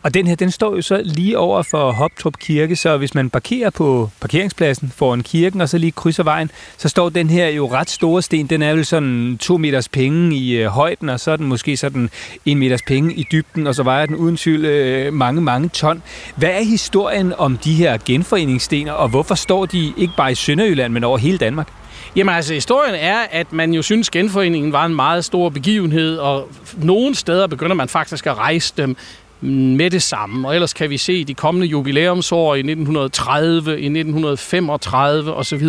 Og 0.07 0.15
den 0.15 0.27
her, 0.27 0.35
den 0.35 0.51
står 0.51 0.77
jo 0.77 0.83
så 0.83 1.03
lige 1.05 1.39
over 1.39 1.63
for 1.63 1.93
Hoptrup 1.93 2.39
Kirke, 2.39 2.77
så 2.77 2.97
hvis 2.97 3.15
man 3.15 3.31
parkerer 3.31 3.71
på 3.71 4.11
parkeringspladsen 4.21 4.93
foran 4.97 5.23
kirken, 5.23 5.61
og 5.61 5.69
så 5.69 5.79
lige 5.79 5.93
krydser 5.93 6.23
vejen, 6.23 6.51
så 6.77 6.89
står 6.89 7.09
den 7.09 7.31
her 7.31 7.49
jo 7.49 7.73
ret 7.73 7.91
store 7.91 8.23
sten. 8.23 8.47
Den 8.47 8.63
er 8.63 8.75
vel 8.75 8.85
sådan 8.85 9.39
to 9.41 9.59
meters 9.59 9.89
penge 9.89 10.37
i 10.37 10.57
øh, 10.57 10.67
højden, 10.67 11.09
og 11.09 11.21
så 11.21 11.31
er 11.31 11.37
den 11.37 11.47
måske 11.47 11.77
sådan 11.77 12.11
en 12.45 12.59
meters 12.59 12.83
penge 12.83 13.15
i 13.15 13.27
dybden, 13.33 13.67
og 13.67 13.75
så 13.75 13.83
vejer 13.83 14.07
den 14.07 14.17
uden 14.17 14.37
tvivl 14.37 14.65
øh, 14.65 15.13
mange, 15.13 15.41
mange 15.41 15.69
ton. 15.69 16.03
Hvad 16.37 16.51
er 16.51 16.65
historien 16.65 17.33
om 17.39 17.57
de 17.57 17.75
her 17.75 17.99
genforeningsstener, 18.05 18.93
og 18.93 19.09
hvorfor 19.09 19.35
står 19.35 19.67
de 19.67 19.93
ikke 19.97 20.13
bare 20.17 20.33
i 20.33 20.35
Sønderjylland, 20.35 20.93
men 20.93 21.05
over 21.05 21.19
hele 21.19 21.39
Danmark? 21.39 21.69
Jamen 22.17 22.35
altså, 22.35 22.55
historien 22.55 22.95
er, 22.95 23.19
at 23.31 23.53
man 23.53 23.73
jo 23.73 23.83
synes, 23.83 24.11
genforeningen 24.11 24.73
var 24.73 24.87
en 24.87 24.95
meget 24.95 25.25
stor 25.25 25.49
begivenhed, 25.49 26.19
og 26.19 26.49
nogle 26.77 27.15
steder 27.15 27.47
begynder 27.47 27.75
man 27.75 27.89
faktisk 27.89 28.27
at 28.27 28.39
rejse 28.39 28.75
dem 28.77 28.97
med 29.41 29.91
det 29.91 30.03
samme. 30.03 30.49
Og 30.49 30.55
ellers 30.55 30.73
kan 30.73 30.91
vi 30.91 30.97
se 30.97 31.25
de 31.25 31.35
kommende 31.35 31.67
jubilæumsår 31.67 32.55
i 32.55 32.59
1930, 32.59 33.71
i 33.71 33.85
1935 33.85 35.35
osv., 35.35 35.69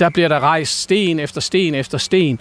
der 0.00 0.08
bliver 0.08 0.28
der 0.28 0.40
rejst 0.40 0.82
sten 0.82 1.20
efter 1.20 1.40
sten 1.40 1.74
efter 1.74 1.98
sten 1.98 2.40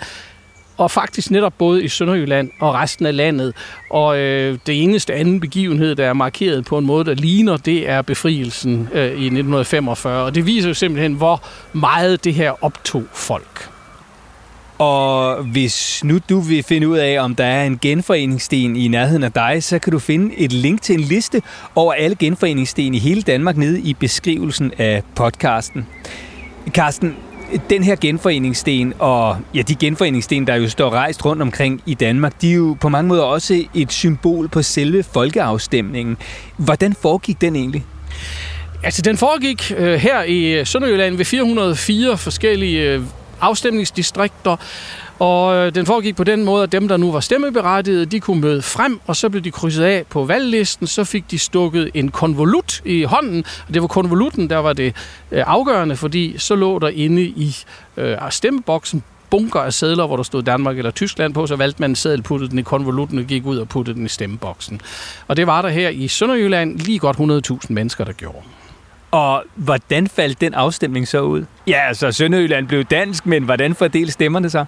og 0.82 0.92
faktisk 0.92 1.32
netop 1.32 1.54
både 1.58 1.84
i 1.84 1.88
Sønderjylland 1.88 2.52
og 2.60 2.74
resten 2.74 3.06
af 3.06 3.16
landet. 3.16 3.54
Og 3.90 4.18
øh, 4.18 4.58
det 4.68 4.84
eneste 4.84 5.14
anden 5.14 5.40
begivenhed, 5.40 5.96
der 5.96 6.06
er 6.06 6.14
markeret 6.14 6.66
på 6.66 6.78
en 6.78 6.86
måde, 6.86 7.06
der 7.06 7.14
ligner, 7.14 7.58
det 7.58 7.90
er 7.90 8.02
befrielsen 8.02 8.90
øh, 8.94 9.04
i 9.04 9.08
1945. 9.08 10.24
Og 10.24 10.36
det 10.36 10.46
viser 10.46 10.68
jo 10.68 10.74
simpelthen, 10.74 11.14
hvor 11.14 11.44
meget 11.74 12.24
det 12.24 12.34
her 12.34 12.64
optog 12.64 13.04
folk. 13.14 13.71
Og 14.82 15.44
hvis 15.44 16.04
nu 16.04 16.20
du 16.30 16.40
vil 16.40 16.64
finde 16.64 16.88
ud 16.88 16.98
af, 16.98 17.20
om 17.20 17.36
der 17.36 17.44
er 17.44 17.66
en 17.66 17.80
genforeningssten 17.82 18.76
i 18.76 18.88
nærheden 18.88 19.24
af 19.24 19.32
dig, 19.32 19.64
så 19.64 19.80
kan 19.80 19.92
du 19.92 20.00
finde 20.00 20.36
et 20.38 20.54
link 20.54 20.82
til 20.82 20.96
en 20.96 21.02
liste 21.02 21.42
over 21.76 21.94
alle 21.94 22.16
genforeningssten 22.16 22.94
i 22.94 23.00
hele 23.00 23.22
Danmark 23.22 23.58
nede 23.58 23.80
i 23.80 23.94
beskrivelsen 23.94 24.72
af 24.78 25.04
podcasten. 25.16 25.88
Carsten, 26.70 27.16
den 27.70 27.84
her 27.84 27.96
genforeningssten, 27.96 28.94
og 29.00 29.38
ja, 29.56 29.62
de 29.62 29.76
genforeningssten, 29.76 30.48
der 30.48 30.56
jo 30.56 30.70
står 30.70 30.90
rejst 30.90 31.26
rundt 31.26 31.42
omkring 31.42 31.82
i 31.86 31.94
Danmark, 31.94 32.42
de 32.42 32.52
er 32.52 32.56
jo 32.56 32.78
på 32.80 32.90
mange 32.90 33.08
måder 33.08 33.24
også 33.24 33.64
et 33.74 33.92
symbol 33.92 34.48
på 34.48 34.62
selve 34.62 35.04
folkeafstemningen. 35.04 36.18
Hvordan 36.58 36.94
foregik 37.02 37.42
den 37.42 37.56
egentlig? 37.56 37.86
Altså, 38.84 39.02
den 39.02 39.18
foregik 39.18 39.72
øh, 39.78 39.94
her 39.94 40.24
i 40.24 40.66
Sønderjylland 40.66 41.16
ved 41.16 41.26
404 41.26 42.18
forskellige 42.18 42.94
øh, 42.94 43.02
afstemningsdistrikter, 43.42 44.56
og 45.20 45.56
øh, 45.56 45.76
den 45.76 45.86
foregik 45.86 46.16
på 46.16 46.24
den 46.24 46.46
måde, 46.46 46.64
at 46.64 46.72
dem, 46.72 46.88
der 46.88 46.98
nu 46.98 47.12
var 47.12 47.20
stemmeberettigede, 47.20 48.06
de 48.06 48.20
kunne 48.20 48.42
møde 48.42 48.62
frem, 48.62 49.00
og 49.08 49.16
så 49.16 49.30
blev 49.30 49.44
de 49.44 49.52
krydset 49.52 49.84
af 49.84 50.04
på 50.10 50.26
valglisten. 50.26 50.88
Så 50.88 51.04
fik 51.04 51.32
de 51.32 51.40
stukket 51.40 51.92
en 51.94 52.12
konvolut 52.12 52.82
i 52.86 53.04
hånden, 53.04 53.46
og 53.68 53.74
det 53.74 53.82
var 53.82 53.88
konvolutten, 53.88 54.50
der 54.50 54.58
var 54.58 54.74
det 54.74 54.96
øh, 55.32 55.44
afgørende, 55.48 55.96
fordi 55.96 56.38
så 56.38 56.56
lå 56.56 56.80
der 56.80 56.88
inde 56.88 57.22
i 57.24 57.56
øh, 57.98 58.18
stemmeboksen 58.30 59.04
bunker 59.32 59.60
af 59.60 59.74
sædler, 59.74 60.08
hvor 60.08 60.16
der 60.16 60.24
stod 60.24 60.44
Danmark 60.44 60.78
eller 60.78 60.92
Tyskland 60.92 61.34
på, 61.34 61.48
så 61.48 61.56
valgte 61.56 61.82
man 61.82 61.92
en 61.92 61.96
sædel, 61.96 62.22
puttede 62.22 62.52
den 62.52 62.60
i 62.60 62.62
konvolutten 62.62 63.20
og 63.20 63.26
gik 63.26 63.46
ud 63.46 63.58
og 63.58 63.70
puttede 63.70 63.98
den 63.98 64.06
i 64.06 64.10
stemmeboksen. 64.10 64.82
Og 65.28 65.38
det 65.38 65.48
var 65.48 65.62
der 65.62 65.70
her 65.70 65.90
i 65.90 66.08
Sønderjylland 66.08 66.80
lige 66.80 67.00
godt 67.00 67.18
100.000 67.52 67.66
mennesker, 67.70 68.04
der 68.04 68.14
gjorde. 68.14 68.42
Og 69.12 69.44
hvordan 69.56 70.08
faldt 70.08 70.42
den 70.42 70.54
afstemning 70.54 71.08
så 71.08 71.22
ud? 71.22 71.46
Ja, 71.68 71.88
altså 71.88 72.12
Sønderjylland 72.12 72.68
blev 72.68 72.84
dansk, 72.84 73.26
men 73.26 73.44
hvordan 73.44 73.76
fordelte 73.76 74.12
stemmerne 74.12 74.50
sig? 74.50 74.66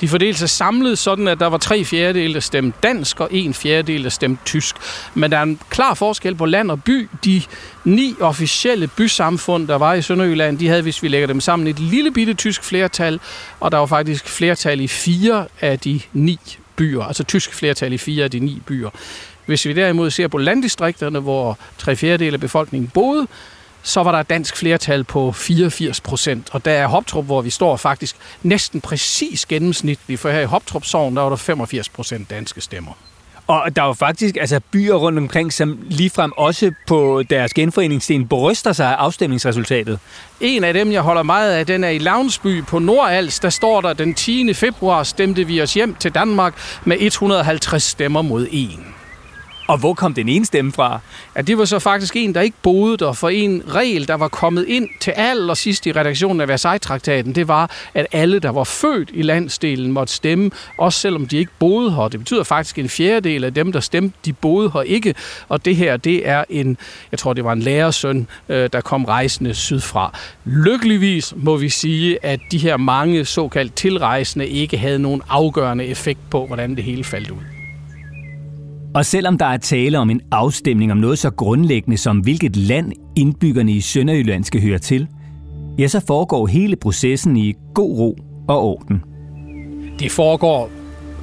De 0.00 0.08
fordelte 0.08 0.38
sig 0.38 0.50
samlet 0.50 0.98
sådan, 0.98 1.28
at 1.28 1.40
der 1.40 1.46
var 1.46 1.58
tre 1.58 1.84
fjerdedele, 1.84 2.34
der 2.34 2.40
stemte 2.40 2.78
dansk, 2.82 3.20
og 3.20 3.28
en 3.30 3.54
fjerdedel, 3.54 4.04
der 4.04 4.10
stemte 4.10 4.42
tysk. 4.44 4.76
Men 5.14 5.32
der 5.32 5.38
er 5.38 5.42
en 5.42 5.60
klar 5.70 5.94
forskel 5.94 6.34
på 6.34 6.46
land 6.46 6.70
og 6.70 6.84
by. 6.84 7.08
De 7.24 7.42
ni 7.84 8.14
officielle 8.20 8.86
bysamfund, 8.86 9.68
der 9.68 9.76
var 9.76 9.94
i 9.94 10.02
Sønderjylland, 10.02 10.58
de 10.58 10.68
havde, 10.68 10.82
hvis 10.82 11.02
vi 11.02 11.08
lægger 11.08 11.26
dem 11.26 11.40
sammen, 11.40 11.68
et 11.68 11.78
lille 11.78 12.10
bitte 12.10 12.34
tysk 12.34 12.64
flertal, 12.64 13.20
og 13.60 13.72
der 13.72 13.78
var 13.78 13.86
faktisk 13.86 14.28
flertal 14.28 14.80
i 14.80 14.88
fire 14.88 15.46
af 15.60 15.78
de 15.78 16.00
ni 16.12 16.38
byer, 16.76 17.04
altså 17.04 17.24
tysk 17.24 17.54
flertal 17.54 17.92
i 17.92 17.98
fire 17.98 18.24
af 18.24 18.30
de 18.30 18.38
ni 18.38 18.62
byer. 18.66 18.90
Hvis 19.46 19.66
vi 19.66 19.72
derimod 19.72 20.10
ser 20.10 20.28
på 20.28 20.38
landdistrikterne, 20.38 21.18
hvor 21.18 21.58
tre 21.78 21.96
fjerdedele 21.96 22.34
af 22.34 22.40
befolkningen 22.40 22.90
boede, 22.94 23.26
så 23.82 24.02
var 24.02 24.12
der 24.12 24.18
et 24.18 24.30
dansk 24.30 24.56
flertal 24.56 25.04
på 25.04 25.32
84 25.32 26.00
procent. 26.00 26.48
Og 26.52 26.64
der 26.64 26.72
er 26.72 26.86
Hoptrup, 26.86 27.24
hvor 27.24 27.40
vi 27.40 27.50
står 27.50 27.76
faktisk 27.76 28.16
næsten 28.42 28.80
præcis 28.80 29.46
gennemsnitligt, 29.46 30.20
for 30.20 30.30
her 30.30 30.40
i 30.40 30.44
Hoptrup 30.44 30.84
Sogn, 30.84 31.16
der 31.16 31.22
var 31.22 31.28
der 31.28 31.36
85 31.36 31.88
procent 31.88 32.30
danske 32.30 32.60
stemmer. 32.60 32.92
Og 33.50 33.76
der 33.76 33.82
er 33.82 33.86
jo 33.86 33.92
faktisk 33.92 34.36
altså, 34.36 34.60
byer 34.72 34.94
rundt 34.94 35.18
omkring, 35.18 35.52
som 35.52 35.78
ligefrem 35.82 36.32
også 36.36 36.72
på 36.86 37.22
deres 37.30 37.54
genforeningssten 37.54 38.28
bryster 38.28 38.72
sig 38.72 38.86
af 38.86 38.94
afstemningsresultatet. 38.94 39.98
En 40.40 40.64
af 40.64 40.74
dem, 40.74 40.92
jeg 40.92 41.02
holder 41.02 41.22
meget 41.22 41.52
af, 41.52 41.66
den 41.66 41.84
er 41.84 41.88
i 41.88 41.98
Lavnsby 41.98 42.64
på 42.64 42.78
Nordals. 42.78 43.40
Der 43.40 43.50
står 43.50 43.80
der, 43.80 43.92
den 43.92 44.14
10. 44.14 44.54
februar 44.54 45.02
stemte 45.02 45.44
vi 45.44 45.62
os 45.62 45.74
hjem 45.74 45.94
til 45.94 46.14
Danmark 46.14 46.54
med 46.84 46.96
150 47.00 47.82
stemmer 47.82 48.22
mod 48.22 48.46
1. 48.50 48.78
Og 49.70 49.78
hvor 49.78 49.94
kom 49.94 50.14
den 50.14 50.28
ene 50.28 50.44
stemme 50.44 50.72
fra? 50.72 51.00
Ja, 51.36 51.40
det 51.40 51.58
var 51.58 51.64
så 51.64 51.78
faktisk 51.78 52.16
en, 52.16 52.34
der 52.34 52.40
ikke 52.40 52.56
boede 52.62 52.96
der, 52.96 53.12
for 53.12 53.28
en 53.28 53.62
regel, 53.68 54.08
der 54.08 54.14
var 54.14 54.28
kommet 54.28 54.64
ind 54.68 54.88
til 55.00 55.10
allersidst 55.10 55.86
i 55.86 55.92
redaktionen 55.92 56.40
af 56.40 56.48
Versailles-traktaten, 56.48 57.34
det 57.34 57.48
var, 57.48 57.70
at 57.94 58.06
alle, 58.12 58.38
der 58.38 58.50
var 58.50 58.64
født 58.64 59.10
i 59.12 59.22
landsdelen, 59.22 59.92
måtte 59.92 60.12
stemme, 60.12 60.50
også 60.78 60.98
selvom 60.98 61.26
de 61.26 61.38
ikke 61.38 61.52
boede 61.58 61.94
her. 61.94 62.08
Det 62.08 62.20
betyder 62.20 62.44
faktisk, 62.44 62.78
at 62.78 62.84
en 62.84 62.88
fjerdedel 62.88 63.44
af 63.44 63.54
dem, 63.54 63.72
der 63.72 63.80
stemte, 63.80 64.18
de 64.24 64.32
boede 64.32 64.70
her 64.74 64.80
ikke. 64.80 65.14
Og 65.48 65.64
det 65.64 65.76
her, 65.76 65.96
det 65.96 66.28
er 66.28 66.44
en, 66.48 66.76
jeg 67.12 67.18
tror, 67.18 67.32
det 67.32 67.44
var 67.44 67.52
en 67.52 67.62
lærersøn, 67.62 68.26
øh, 68.48 68.70
der 68.72 68.80
kom 68.80 69.04
rejsende 69.04 69.54
sydfra. 69.54 70.18
Lykkeligvis 70.44 71.34
må 71.36 71.56
vi 71.56 71.68
sige, 71.68 72.24
at 72.24 72.40
de 72.52 72.58
her 72.58 72.76
mange 72.76 73.24
såkaldt 73.24 73.74
tilrejsende 73.74 74.48
ikke 74.48 74.78
havde 74.78 74.98
nogen 74.98 75.22
afgørende 75.28 75.86
effekt 75.86 76.20
på, 76.30 76.46
hvordan 76.46 76.76
det 76.76 76.84
hele 76.84 77.04
faldt 77.04 77.30
ud. 77.30 77.59
Og 78.94 79.06
selvom 79.06 79.38
der 79.38 79.46
er 79.46 79.56
tale 79.56 79.98
om 79.98 80.10
en 80.10 80.20
afstemning 80.30 80.92
om 80.92 80.98
noget 80.98 81.18
så 81.18 81.30
grundlæggende 81.30 81.96
som 81.96 82.18
hvilket 82.18 82.56
land 82.56 82.92
indbyggerne 83.16 83.72
i 83.72 83.80
Sønderjylland 83.80 84.44
skal 84.44 84.62
høre 84.62 84.78
til, 84.78 85.08
ja, 85.78 85.88
så 85.88 86.00
foregår 86.06 86.46
hele 86.46 86.76
processen 86.76 87.36
i 87.36 87.54
god 87.74 87.98
ro 87.98 88.16
og 88.48 88.62
orden. 88.62 89.02
Det 89.98 90.10
foregår 90.10 90.70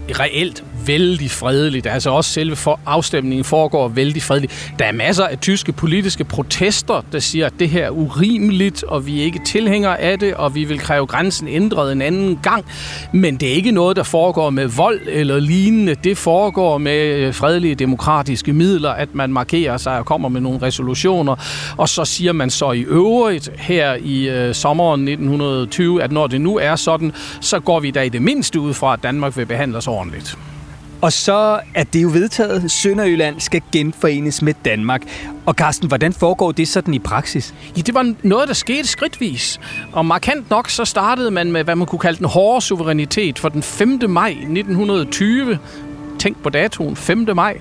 reelt 0.10 0.64
vældig 0.88 1.32
fredeligt. 1.32 1.88
Altså 1.88 2.10
også 2.10 2.32
selve 2.32 2.56
for 2.56 2.80
afstemningen 2.86 3.44
foregår 3.44 3.88
vældig 3.88 4.24
fredeligt. 4.24 4.72
Der 4.80 4.86
er 4.86 4.92
masser 4.92 5.26
af 5.26 5.38
tyske 5.38 5.72
politiske 5.72 6.24
protester, 6.24 7.06
der 7.12 7.20
siger, 7.20 7.46
at 7.46 7.54
det 7.60 7.70
her 7.70 7.86
er 7.86 7.90
urimeligt, 7.90 8.84
og 8.84 9.08
vi 9.08 9.20
er 9.20 9.24
ikke 9.24 9.40
tilhængere 9.46 10.00
af 10.02 10.20
det, 10.20 10.34
og 10.34 10.56
vi 10.56 10.64
vil 10.64 10.80
kræve 10.80 11.06
grænsen 11.06 11.48
ændret 11.48 11.92
en 11.92 12.02
anden 12.02 12.40
gang. 12.44 12.66
Men 13.12 13.38
det 13.38 13.50
er 13.50 13.54
ikke 13.54 13.72
noget, 13.72 13.98
der 13.98 14.04
foregår 14.04 14.50
med 14.50 14.68
vold 14.68 15.00
eller 15.08 15.40
lignende. 15.40 15.96
Det 15.96 16.18
foregår 16.18 16.78
med 16.78 17.06
øh, 17.06 17.34
fredelige 17.34 17.76
demokratiske 17.76 18.54
midler, 18.54 18.90
at 18.92 19.16
man 19.16 19.34
markerer 19.34 19.78
sig 19.78 20.00
og 20.00 20.06
kommer 20.06 20.30
med 20.30 20.42
nogle 20.42 20.62
resolutioner. 20.62 21.36
Og 21.78 21.90
så 21.90 22.06
siger 22.06 22.34
man 22.34 22.50
så 22.50 22.72
i 22.72 22.82
øvrigt 22.82 23.52
her 23.58 23.96
i 24.04 24.30
øh, 24.30 24.56
sommeren 24.56 25.08
1920, 25.08 26.04
at 26.04 26.12
når 26.12 26.28
det 26.28 26.42
nu 26.42 26.58
er 26.58 26.76
sådan, 26.76 27.14
så 27.42 27.60
går 27.60 27.80
vi 27.80 27.92
da 27.92 28.02
i 28.02 28.10
det 28.10 28.22
mindste 28.22 28.60
ud 28.60 28.74
fra, 28.74 28.94
at 28.94 29.04
Danmark 29.04 29.38
vil 29.38 29.46
behandles 29.46 29.88
ordentligt. 29.98 30.38
Og 31.02 31.14
så 31.14 31.60
er 31.76 31.84
det 31.84 32.04
jo 32.04 32.10
vedtaget, 32.14 32.72
Sønderjylland 32.72 33.40
skal 33.40 33.62
genforenes 33.72 34.42
med 34.42 34.54
Danmark. 34.66 35.02
Og 35.46 35.54
Carsten, 35.54 35.88
hvordan 35.88 36.14
foregår 36.14 36.52
det 36.52 36.68
sådan 36.68 36.94
i 36.94 37.00
praksis? 37.00 37.54
Ja, 37.78 37.82
det 37.82 37.94
var 37.94 38.14
noget, 38.24 38.48
der 38.48 38.54
skete 38.54 38.88
skridtvis. 38.88 39.60
Og 39.92 40.06
markant 40.06 40.50
nok, 40.50 40.70
så 40.70 40.86
startede 40.86 41.32
man 41.32 41.52
med, 41.52 41.64
hvad 41.64 41.76
man 41.76 41.88
kunne 41.88 42.00
kalde 42.00 42.18
den 42.18 42.26
hårde 42.26 42.62
suverænitet 42.62 43.40
for 43.40 43.50
den 43.50 43.64
5. 43.64 44.00
maj 44.10 44.30
1920. 44.30 45.60
Tænk 46.20 46.44
på 46.44 46.50
datoen, 46.50 46.96
5. 46.96 47.28
maj. 47.36 47.58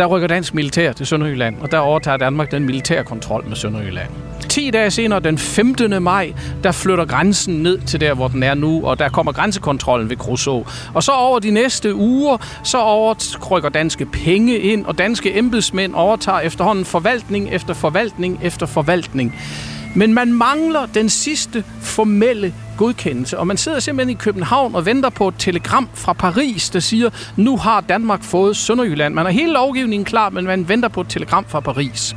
Der 0.00 0.06
rykker 0.06 0.28
dansk 0.28 0.54
militær 0.54 0.92
til 0.92 1.06
Sønderjylland, 1.06 1.56
og 1.60 1.70
der 1.72 1.78
overtager 1.78 2.16
Danmark 2.16 2.50
den 2.50 2.64
militære 2.64 3.04
kontrol 3.04 3.48
med 3.48 3.56
Sønderjylland. 3.56 4.08
10 4.48 4.70
dage 4.70 4.90
senere, 4.90 5.20
den 5.20 5.38
15. 5.38 6.02
maj, 6.02 6.32
der 6.64 6.72
flytter 6.72 7.04
grænsen 7.04 7.62
ned 7.62 7.78
til 7.80 8.00
der, 8.00 8.14
hvor 8.14 8.28
den 8.28 8.42
er 8.42 8.54
nu, 8.54 8.86
og 8.86 8.98
der 8.98 9.08
kommer 9.08 9.32
grænsekontrollen 9.32 10.10
ved 10.10 10.16
Kruså. 10.16 10.64
Og 10.94 11.02
så 11.02 11.12
over 11.12 11.38
de 11.38 11.50
næste 11.50 11.94
uger, 11.94 12.36
så 12.64 12.78
overrykker 12.78 13.68
danske 13.68 14.06
penge 14.06 14.58
ind, 14.58 14.86
og 14.86 14.98
danske 14.98 15.38
embedsmænd 15.38 15.94
overtager 15.94 16.40
efterhånden 16.40 16.84
forvaltning 16.84 17.48
efter 17.52 17.74
forvaltning 17.74 18.40
efter 18.42 18.66
forvaltning. 18.66 19.34
Men 19.94 20.14
man 20.14 20.32
mangler 20.32 20.86
den 20.94 21.08
sidste 21.08 21.64
formelle 21.80 22.54
godkendelse, 22.80 23.38
og 23.38 23.46
man 23.46 23.56
sidder 23.56 23.80
simpelthen 23.80 24.16
i 24.16 24.18
København 24.18 24.74
og 24.74 24.86
venter 24.86 25.10
på 25.10 25.28
et 25.28 25.34
telegram 25.38 25.88
fra 25.94 26.12
Paris, 26.12 26.70
der 26.70 26.80
siger, 26.80 27.10
nu 27.36 27.56
har 27.56 27.80
Danmark 27.80 28.22
fået 28.22 28.56
Sønderjylland. 28.56 29.14
Man 29.14 29.24
har 29.24 29.32
hele 29.32 29.52
lovgivningen 29.52 30.04
klar, 30.04 30.30
men 30.30 30.44
man 30.44 30.68
venter 30.68 30.88
på 30.88 31.00
et 31.00 31.08
telegram 31.08 31.44
fra 31.48 31.60
Paris. 31.60 32.16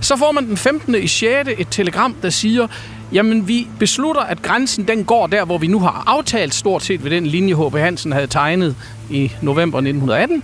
Så 0.00 0.16
får 0.16 0.32
man 0.32 0.46
den 0.48 0.56
15. 0.56 0.94
i 0.94 1.06
6. 1.06 1.50
et 1.58 1.68
telegram, 1.70 2.14
der 2.22 2.30
siger, 2.30 2.66
jamen 3.12 3.48
vi 3.48 3.68
beslutter, 3.78 4.22
at 4.22 4.42
grænsen 4.42 4.88
den 4.88 5.04
går 5.04 5.26
der, 5.26 5.44
hvor 5.44 5.58
vi 5.58 5.66
nu 5.66 5.78
har 5.78 6.02
aftalt 6.06 6.54
stort 6.54 6.82
set 6.82 7.04
ved 7.04 7.10
den 7.10 7.26
linje, 7.26 7.54
H.P. 7.54 7.78
Hansen 7.78 8.12
havde 8.12 8.26
tegnet 8.26 8.76
i 9.10 9.32
november 9.42 9.78
1918. 9.78 10.42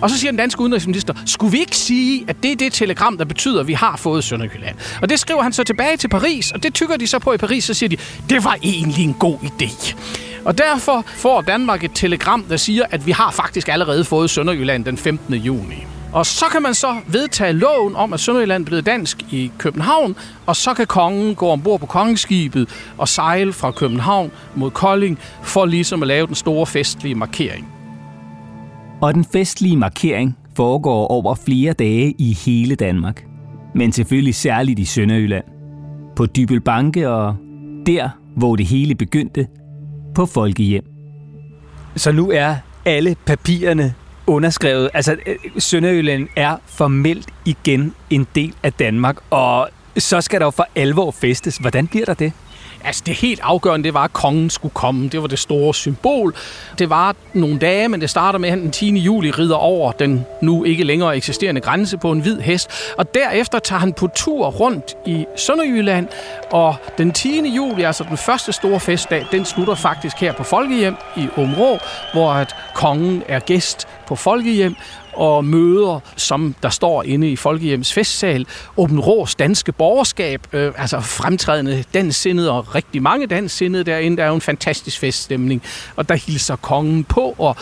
Og 0.00 0.10
så 0.10 0.18
siger 0.18 0.30
den 0.30 0.38
danske 0.38 0.60
udenrigsminister, 0.60 1.14
skulle 1.26 1.52
vi 1.52 1.58
ikke 1.58 1.76
sige, 1.76 2.24
at 2.28 2.36
det 2.42 2.52
er 2.52 2.56
det 2.56 2.72
telegram, 2.72 3.18
der 3.18 3.24
betyder, 3.24 3.60
at 3.60 3.66
vi 3.66 3.72
har 3.72 3.96
fået 3.96 4.24
Sønderjylland? 4.24 4.76
Og 5.02 5.08
det 5.08 5.20
skriver 5.20 5.42
han 5.42 5.52
så 5.52 5.64
tilbage 5.64 5.96
til 5.96 6.08
Paris, 6.08 6.50
og 6.50 6.62
det 6.62 6.74
tykker 6.74 6.96
de 6.96 7.06
så 7.06 7.18
på 7.18 7.32
i 7.32 7.36
Paris, 7.36 7.64
så 7.64 7.74
siger 7.74 7.88
de, 7.88 7.96
det 8.30 8.44
var 8.44 8.58
egentlig 8.62 9.04
en 9.04 9.14
god 9.14 9.38
idé. 9.38 9.94
Og 10.44 10.58
derfor 10.58 11.04
får 11.16 11.40
Danmark 11.40 11.84
et 11.84 11.90
telegram, 11.94 12.42
der 12.42 12.56
siger, 12.56 12.84
at 12.90 13.06
vi 13.06 13.12
har 13.12 13.30
faktisk 13.30 13.68
allerede 13.68 14.04
fået 14.04 14.30
Sønderjylland 14.30 14.84
den 14.84 14.98
15. 14.98 15.34
juni. 15.34 15.86
Og 16.12 16.26
så 16.26 16.44
kan 16.52 16.62
man 16.62 16.74
så 16.74 16.96
vedtage 17.06 17.52
loven 17.52 17.96
om, 17.96 18.12
at 18.12 18.20
Sønderjylland 18.20 18.62
er 18.62 18.66
blevet 18.66 18.86
dansk 18.86 19.22
i 19.30 19.50
København, 19.58 20.16
og 20.46 20.56
så 20.56 20.74
kan 20.74 20.86
kongen 20.86 21.34
gå 21.34 21.48
ombord 21.48 21.80
på 21.80 21.86
kongeskibet 21.86 22.68
og 22.98 23.08
sejle 23.08 23.52
fra 23.52 23.70
København 23.70 24.30
mod 24.54 24.70
Kolding 24.70 25.18
for 25.42 25.66
ligesom 25.66 26.02
at 26.02 26.08
lave 26.08 26.26
den 26.26 26.34
store 26.34 26.66
festlige 26.66 27.14
markering. 27.14 27.75
Og 29.00 29.14
den 29.14 29.24
festlige 29.24 29.76
markering 29.76 30.38
foregår 30.56 31.06
over 31.06 31.34
flere 31.34 31.72
dage 31.72 32.14
i 32.18 32.32
hele 32.32 32.74
Danmark. 32.74 33.26
Men 33.74 33.92
selvfølgelig 33.92 34.34
særligt 34.34 34.78
i 34.78 34.84
Sønderjylland. 34.84 35.44
På 36.16 36.26
Dybelbanke 36.26 37.08
og 37.08 37.36
der, 37.86 38.08
hvor 38.36 38.56
det 38.56 38.66
hele 38.66 38.94
begyndte, 38.94 39.46
på 40.14 40.26
Folkehjem. 40.26 40.84
Så 41.96 42.12
nu 42.12 42.30
er 42.30 42.54
alle 42.84 43.16
papirerne 43.26 43.94
underskrevet. 44.26 44.90
Altså, 44.94 45.16
øh, 45.26 45.36
Sønderjylland 45.58 46.28
er 46.36 46.56
formelt 46.66 47.28
igen 47.44 47.94
en 48.10 48.26
del 48.34 48.54
af 48.62 48.72
Danmark, 48.72 49.16
og 49.30 49.68
så 49.98 50.20
skal 50.20 50.40
der 50.40 50.46
jo 50.46 50.50
for 50.50 50.66
alvor 50.76 51.10
festes. 51.10 51.56
Hvordan 51.56 51.86
bliver 51.86 52.04
der 52.04 52.14
det? 52.14 52.32
Altså 52.86 53.02
det 53.06 53.14
helt 53.14 53.40
afgørende, 53.42 53.84
det 53.84 53.94
var, 53.94 54.04
at 54.04 54.12
kongen 54.12 54.50
skulle 54.50 54.74
komme. 54.74 55.08
Det 55.08 55.22
var 55.22 55.28
det 55.28 55.38
store 55.38 55.74
symbol. 55.74 56.34
Det 56.78 56.90
var 56.90 57.16
nogle 57.32 57.58
dage, 57.58 57.88
men 57.88 58.00
det 58.00 58.10
starter 58.10 58.38
med, 58.38 58.48
at 58.48 58.50
han 58.50 58.62
den 58.62 58.70
10. 58.70 58.98
juli 58.98 59.30
rider 59.30 59.56
over 59.56 59.92
den 59.92 60.26
nu 60.42 60.64
ikke 60.64 60.84
længere 60.84 61.16
eksisterende 61.16 61.60
grænse 61.60 61.98
på 61.98 62.12
en 62.12 62.20
hvid 62.20 62.40
hest. 62.40 62.70
Og 62.98 63.14
derefter 63.14 63.58
tager 63.58 63.80
han 63.80 63.92
på 63.92 64.08
tur 64.16 64.46
rundt 64.46 64.94
i 65.06 65.24
Sønderjylland. 65.36 66.08
Og 66.50 66.76
den 66.98 67.12
10. 67.12 67.54
juli, 67.56 67.82
altså 67.82 68.04
den 68.08 68.16
første 68.16 68.52
store 68.52 68.80
festdag, 68.80 69.26
den 69.32 69.44
slutter 69.44 69.74
faktisk 69.74 70.16
her 70.16 70.32
på 70.32 70.42
Folkehjem 70.42 70.96
i 71.16 71.28
Områ, 71.36 71.78
hvor 72.12 72.32
at 72.32 72.56
kongen 72.74 73.22
er 73.28 73.38
gæst 73.38 73.88
på 74.06 74.16
Folkehjem 74.16 74.76
og 75.16 75.44
møder, 75.44 76.00
som 76.16 76.54
der 76.62 76.68
står 76.68 77.02
inde 77.02 77.30
i 77.30 77.36
Folkehjems 77.36 77.92
festsal, 77.92 78.46
Åben 78.76 79.00
Rås 79.00 79.34
danske 79.34 79.72
borgerskab, 79.72 80.46
øh, 80.52 80.72
altså 80.76 81.00
fremtrædende 81.00 81.84
danssindede 81.94 82.50
og 82.50 82.74
rigtig 82.74 83.02
mange 83.02 83.26
danssindede 83.26 83.84
derinde. 83.84 84.16
Der 84.16 84.24
er 84.24 84.28
jo 84.28 84.34
en 84.34 84.40
fantastisk 84.40 84.98
feststemning, 84.98 85.62
og 85.96 86.08
der 86.08 86.14
hilser 86.14 86.56
kongen 86.56 87.04
på, 87.04 87.34
og 87.38 87.56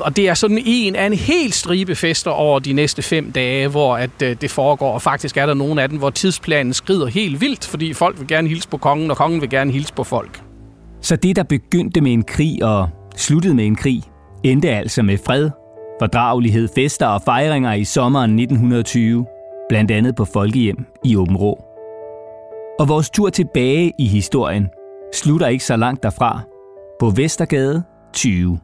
og 0.00 0.16
det 0.16 0.28
er 0.28 0.34
sådan 0.34 0.62
en 0.64 0.96
af 0.96 1.06
en 1.06 1.12
helt 1.12 1.54
stribe 1.54 1.94
fester 1.94 2.30
over 2.30 2.58
de 2.58 2.72
næste 2.72 3.02
fem 3.02 3.32
dage, 3.32 3.68
hvor 3.68 3.96
at, 3.96 4.10
øh, 4.22 4.36
det 4.40 4.50
foregår. 4.50 4.92
Og 4.92 5.02
faktisk 5.02 5.36
er 5.36 5.46
der 5.46 5.54
nogle 5.54 5.82
af 5.82 5.88
dem, 5.88 5.98
hvor 5.98 6.10
tidsplanen 6.10 6.74
skrider 6.74 7.06
helt 7.06 7.40
vildt, 7.40 7.66
fordi 7.66 7.94
folk 7.94 8.18
vil 8.18 8.28
gerne 8.28 8.48
hilse 8.48 8.68
på 8.68 8.76
kongen, 8.76 9.10
og 9.10 9.16
kongen 9.16 9.40
vil 9.40 9.50
gerne 9.50 9.72
hilse 9.72 9.94
på 9.94 10.04
folk. 10.04 10.40
Så 11.02 11.16
det, 11.16 11.36
der 11.36 11.42
begyndte 11.42 12.00
med 12.00 12.12
en 12.12 12.22
krig 12.24 12.64
og 12.64 12.88
sluttede 13.16 13.54
med 13.54 13.66
en 13.66 13.76
krig, 13.76 14.02
endte 14.44 14.70
altså 14.70 15.02
med 15.02 15.18
fred, 15.26 15.50
fordragelighed, 15.98 16.68
fester 16.74 17.06
og 17.06 17.22
fejringer 17.22 17.72
i 17.72 17.84
sommeren 17.84 18.38
1920, 18.38 19.26
blandt 19.68 19.90
andet 19.90 20.14
på 20.14 20.24
Folkehjem 20.24 20.86
i 21.04 21.16
Åben 21.16 21.36
Rå. 21.36 21.64
Og 22.78 22.88
vores 22.88 23.10
tur 23.10 23.30
tilbage 23.30 23.92
i 23.98 24.06
historien 24.06 24.68
slutter 25.14 25.46
ikke 25.46 25.64
så 25.64 25.76
langt 25.76 26.02
derfra, 26.02 26.40
på 27.00 27.10
Vestergade 27.10 27.82
20. 28.12 28.58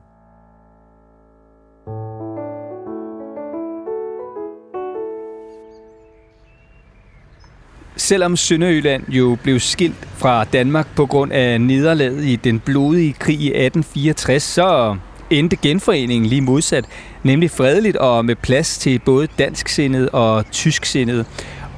Selvom 7.96 8.36
Sønderjylland 8.36 9.08
jo 9.08 9.36
blev 9.42 9.60
skilt 9.60 10.08
fra 10.16 10.44
Danmark 10.44 10.96
på 10.96 11.06
grund 11.06 11.32
af 11.32 11.60
nederlaget 11.60 12.24
i 12.24 12.36
den 12.36 12.60
blodige 12.60 13.12
krig 13.12 13.40
i 13.40 13.46
1864, 13.46 14.42
så 14.42 14.96
endte 15.30 15.56
genforeningen 15.56 16.28
lige 16.28 16.40
modsat, 16.40 16.84
nemlig 17.22 17.50
fredeligt 17.50 17.96
og 17.96 18.24
med 18.24 18.36
plads 18.36 18.78
til 18.78 18.98
både 18.98 19.28
dansksindede 19.38 20.08
og 20.08 20.50
tysksindede. 20.50 21.24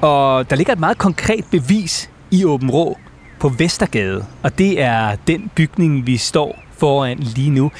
Og 0.01 0.49
der 0.49 0.55
ligger 0.55 0.73
et 0.73 0.79
meget 0.79 0.97
konkret 0.97 1.45
bevis 1.51 2.09
i 2.31 2.45
Åben 2.45 2.71
Rå 2.71 2.97
på 3.39 3.49
Vestergade, 3.49 4.25
og 4.43 4.57
det 4.57 4.81
er 4.81 5.15
den 5.27 5.51
bygning, 5.55 6.07
vi 6.07 6.17
står 6.17 6.63
foran 6.77 7.17
lige 7.19 7.49
nu. 7.49 7.71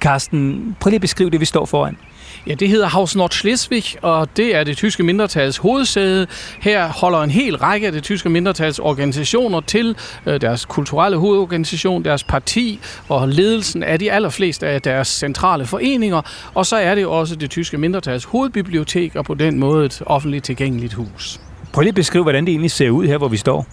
Carsten, 0.00 0.76
prøv 0.80 0.90
lige 0.90 0.96
at 0.96 1.00
beskrive 1.00 1.30
det, 1.30 1.40
vi 1.40 1.44
står 1.44 1.66
foran. 1.66 1.96
Ja, 2.48 2.54
det 2.54 2.68
hedder 2.68 2.86
Haus 2.86 3.16
Nordschleswig, 3.16 3.84
og 4.02 4.36
det 4.36 4.56
er 4.56 4.64
det 4.64 4.76
tyske 4.76 5.02
mindretals 5.02 5.56
hovedsæde. 5.56 6.26
Her 6.60 6.88
holder 6.88 7.22
en 7.22 7.30
hel 7.30 7.56
række 7.56 7.86
af 7.86 7.92
det 7.92 8.02
tyske 8.02 8.28
mindretals 8.28 8.78
organisationer 8.78 9.60
til. 9.60 9.96
Øh, 10.26 10.40
deres 10.40 10.64
kulturelle 10.64 11.16
hovedorganisation, 11.16 12.04
deres 12.04 12.24
parti 12.24 12.80
og 13.08 13.28
ledelsen 13.28 13.82
af 13.82 13.98
de 13.98 14.12
allerfleste 14.12 14.66
af 14.66 14.82
deres 14.82 15.08
centrale 15.08 15.66
foreninger. 15.66 16.22
Og 16.54 16.66
så 16.66 16.76
er 16.76 16.94
det 16.94 17.06
også 17.06 17.36
det 17.36 17.50
tyske 17.50 17.78
mindretals 17.78 18.24
hovedbibliotek, 18.24 19.16
og 19.16 19.24
på 19.24 19.34
den 19.34 19.58
måde 19.58 19.86
et 19.86 20.02
offentligt 20.06 20.44
tilgængeligt 20.44 20.94
hus. 20.94 21.40
Prøv 21.72 21.82
lige 21.82 21.88
at 21.88 21.94
beskrive, 21.94 22.22
hvordan 22.22 22.44
det 22.46 22.52
egentlig 22.52 22.70
ser 22.70 22.90
ud 22.90 23.06
her, 23.06 23.18
hvor 23.18 23.28
vi 23.28 23.36
står. 23.36 23.66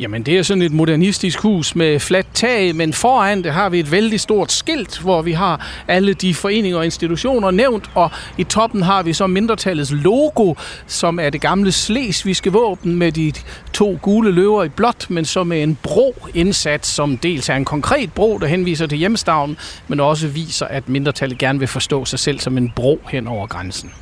Jamen, 0.00 0.22
det 0.22 0.38
er 0.38 0.42
sådan 0.42 0.62
et 0.62 0.72
modernistisk 0.72 1.40
hus 1.40 1.76
med 1.76 2.00
fladt 2.00 2.26
tag, 2.34 2.76
men 2.76 2.92
foran 2.92 3.44
det 3.44 3.52
har 3.52 3.68
vi 3.68 3.80
et 3.80 3.92
vældig 3.92 4.20
stort 4.20 4.52
skilt, 4.52 4.98
hvor 4.98 5.22
vi 5.22 5.32
har 5.32 5.66
alle 5.88 6.14
de 6.14 6.34
foreninger 6.34 6.78
og 6.78 6.84
institutioner 6.84 7.50
nævnt, 7.50 7.90
og 7.94 8.10
i 8.38 8.44
toppen 8.44 8.82
har 8.82 9.02
vi 9.02 9.12
så 9.12 9.26
mindretallets 9.26 9.92
logo, 9.92 10.54
som 10.86 11.18
er 11.18 11.30
det 11.30 11.40
gamle 11.40 11.72
slesvigske 11.72 12.52
våben 12.52 12.96
med 12.96 13.12
de 13.12 13.32
to 13.72 13.98
gule 14.02 14.30
løver 14.32 14.64
i 14.64 14.68
blåt, 14.68 15.06
men 15.10 15.24
så 15.24 15.44
med 15.44 15.62
en 15.62 15.78
bro 15.82 16.14
indsat, 16.34 16.86
som 16.86 17.16
dels 17.16 17.48
er 17.48 17.54
en 17.54 17.64
konkret 17.64 18.12
bro, 18.12 18.38
der 18.38 18.46
henviser 18.46 18.86
til 18.86 18.98
hjemstavnen, 18.98 19.56
men 19.88 20.00
også 20.00 20.28
viser, 20.28 20.66
at 20.66 20.88
mindretallet 20.88 21.38
gerne 21.38 21.58
vil 21.58 21.68
forstå 21.68 22.04
sig 22.04 22.18
selv 22.18 22.40
som 22.40 22.58
en 22.58 22.72
bro 22.76 23.00
hen 23.10 23.26
over 23.26 23.46
grænsen. 23.46 23.92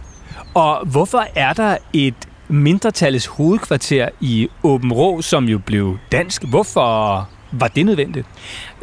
Og 0.55 0.87
hvorfor 0.87 1.27
er 1.35 1.53
der 1.53 1.77
et 1.93 2.15
mindretallets 2.49 3.27
hovedkvarter 3.27 4.09
i 4.21 4.49
Åben 4.63 4.93
Rå, 4.93 5.23
som 5.23 5.45
jo 5.45 5.59
blev 5.59 5.99
dansk. 6.13 6.45
Hvorfor 6.45 7.29
var 7.53 7.69
det 7.69 7.87
nødvendigt? 7.87 8.27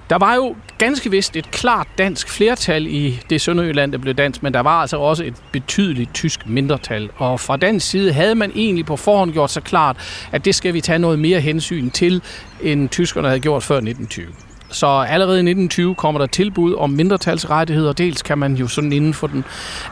Der 0.09 0.17
var 0.17 0.35
jo 0.35 0.55
ganske 0.77 1.11
vist 1.11 1.35
et 1.35 1.51
klart 1.51 1.87
dansk 1.97 2.29
flertal 2.29 2.87
i 2.87 3.19
det 3.29 3.41
Sønderjylland, 3.41 3.91
der 3.91 3.97
blev 3.97 4.13
dansk, 4.13 4.43
men 4.43 4.53
der 4.53 4.59
var 4.59 4.81
altså 4.81 4.97
også 4.97 5.23
et 5.23 5.33
betydeligt 5.51 6.13
tysk 6.13 6.47
mindretal. 6.47 7.09
Og 7.17 7.39
fra 7.39 7.57
den 7.57 7.79
side 7.79 8.13
havde 8.13 8.35
man 8.35 8.51
egentlig 8.55 8.85
på 8.85 8.95
forhånd 8.95 9.33
gjort 9.33 9.51
sig 9.51 9.63
klart, 9.63 9.97
at 10.31 10.45
det 10.45 10.55
skal 10.55 10.73
vi 10.73 10.81
tage 10.81 10.99
noget 10.99 11.19
mere 11.19 11.39
hensyn 11.39 11.89
til, 11.89 12.21
end 12.61 12.89
tyskerne 12.89 13.27
havde 13.27 13.39
gjort 13.39 13.63
før 13.63 13.75
1920. 13.75 14.44
Så 14.69 14.87
allerede 14.87 15.37
i 15.37 15.39
1920 15.39 15.95
kommer 15.95 16.19
der 16.19 16.27
tilbud 16.27 16.75
om 16.75 16.89
mindretalsrettigheder. 16.89 17.93
Dels 17.93 18.21
kan 18.21 18.37
man 18.37 18.55
jo 18.55 18.67
sådan 18.67 18.91
inden 18.91 19.13
for 19.13 19.27
den 19.27 19.43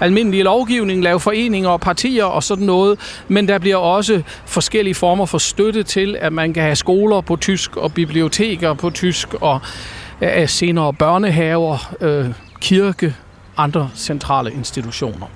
almindelige 0.02 0.44
lovgivning 0.44 1.04
lave 1.04 1.20
foreninger 1.20 1.70
og 1.70 1.82
partier 1.82 2.26
og 2.26 2.44
sådan 2.44 2.66
noget, 2.66 3.00
men 3.28 3.48
der 3.48 3.58
bliver 3.58 3.76
også 3.76 4.22
forskellige 4.46 4.96
former 4.96 5.26
for 5.26 5.38
støtte 5.38 5.84
til, 5.84 6.18
at 6.20 6.34
man 6.34 6.54
kan 6.54 6.64
have 6.64 6.76
skoler 6.76 7.22
på 7.22 7.36
tysk 7.36 7.78
og 7.78 7.94
biblioteker 7.94 8.74
på 8.74 8.90
tysk 8.90 9.34
og 9.34 9.62
øh, 10.22 10.50
senere 10.50 10.94
børnehaver, 10.94 11.96
øh, 12.02 12.26
kirke, 12.62 13.16
andre 13.58 13.90
centrale 13.96 14.52
institutioner. 14.52 15.28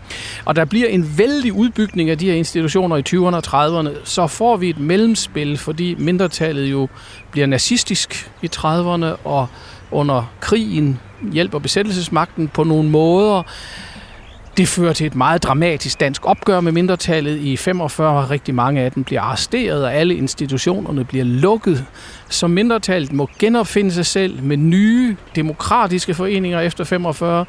Og 0.46 0.56
der 0.56 0.66
bliver 0.66 0.88
en 0.88 1.18
vældig 1.18 1.54
udbygning 1.54 2.10
af 2.10 2.18
de 2.18 2.26
her 2.26 2.34
institutioner 2.34 2.96
i 2.98 3.04
20'erne 3.10 3.36
og 3.36 3.44
30'erne. 3.48 3.90
Så 4.04 4.28
får 4.28 4.58
vi 4.58 4.70
et 4.70 4.80
mellemspil, 4.80 5.58
fordi 5.58 5.96
mindretallet 5.96 6.72
jo 6.72 6.88
bliver 7.32 7.48
nazistisk 7.48 8.32
i 8.42 8.50
30'erne 8.56 9.28
og 9.28 9.48
under 9.92 10.32
krigen 10.40 11.00
hjælper 11.32 11.60
besættelsesmagten 11.60 12.48
på 12.48 12.64
nogle 12.64 12.90
måder. 12.90 13.44
Det 14.58 14.68
fører 14.68 14.94
til 14.94 15.08
et 15.08 15.16
meget 15.16 15.44
dramatisk 15.44 16.00
dansk 16.00 16.26
opgør 16.26 16.60
med 16.60 16.72
mindretallet. 16.72 17.38
I 17.38 17.58
45 17.58 18.30
rigtig 18.30 18.56
mange 18.56 18.82
af 18.82 18.92
dem 18.92 19.04
bliver 19.04 19.22
arresteret, 19.22 19.84
og 19.84 19.94
alle 19.94 20.16
institutionerne 20.16 21.04
bliver 21.04 21.26
lukket. 21.26 21.86
Så 22.30 22.48
mindretallet 22.48 23.14
må 23.14 23.30
genopfinde 23.40 23.92
sig 23.92 24.06
selv 24.06 24.44
med 24.44 24.58
nye 24.58 25.16
demokratiske 25.36 26.14
foreninger 26.14 26.60
efter 26.60 26.84
45 26.84 27.46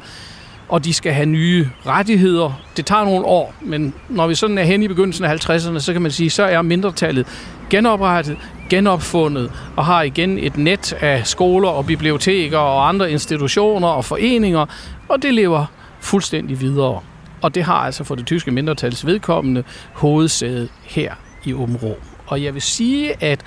og 0.69 0.85
de 0.85 0.93
skal 0.93 1.13
have 1.13 1.25
nye 1.25 1.69
rettigheder. 1.85 2.61
Det 2.77 2.85
tager 2.85 3.05
nogle 3.05 3.25
år, 3.25 3.53
men 3.61 3.93
når 4.09 4.27
vi 4.27 4.35
sådan 4.35 4.57
er 4.57 4.63
hen 4.63 4.83
i 4.83 4.87
begyndelsen 4.87 5.25
af 5.25 5.49
50'erne, 5.49 5.79
så 5.79 5.93
kan 5.93 6.01
man 6.01 6.11
sige, 6.11 6.29
så 6.29 6.43
er 6.43 6.61
mindretallet 6.61 7.27
genoprettet, 7.69 8.37
genopfundet 8.69 9.51
og 9.75 9.85
har 9.85 10.01
igen 10.01 10.37
et 10.39 10.57
net 10.57 10.93
af 10.93 11.27
skoler 11.27 11.69
og 11.69 11.85
biblioteker 11.85 12.57
og 12.57 12.89
andre 12.89 13.11
institutioner 13.11 13.87
og 13.87 14.05
foreninger, 14.05 14.65
og 15.09 15.21
det 15.21 15.33
lever 15.33 15.65
fuldstændig 15.99 16.61
videre. 16.61 16.99
Og 17.41 17.55
det 17.55 17.63
har 17.63 17.73
altså 17.73 18.03
for 18.03 18.15
det 18.15 18.25
tyske 18.25 18.51
mindretals 18.51 19.05
vedkommende 19.05 19.63
hovedsæde 19.93 20.67
her 20.83 21.13
i 21.45 21.53
Områ. 21.53 21.97
Og 22.27 22.43
jeg 22.43 22.53
vil 22.53 22.61
sige, 22.61 23.23
at 23.23 23.39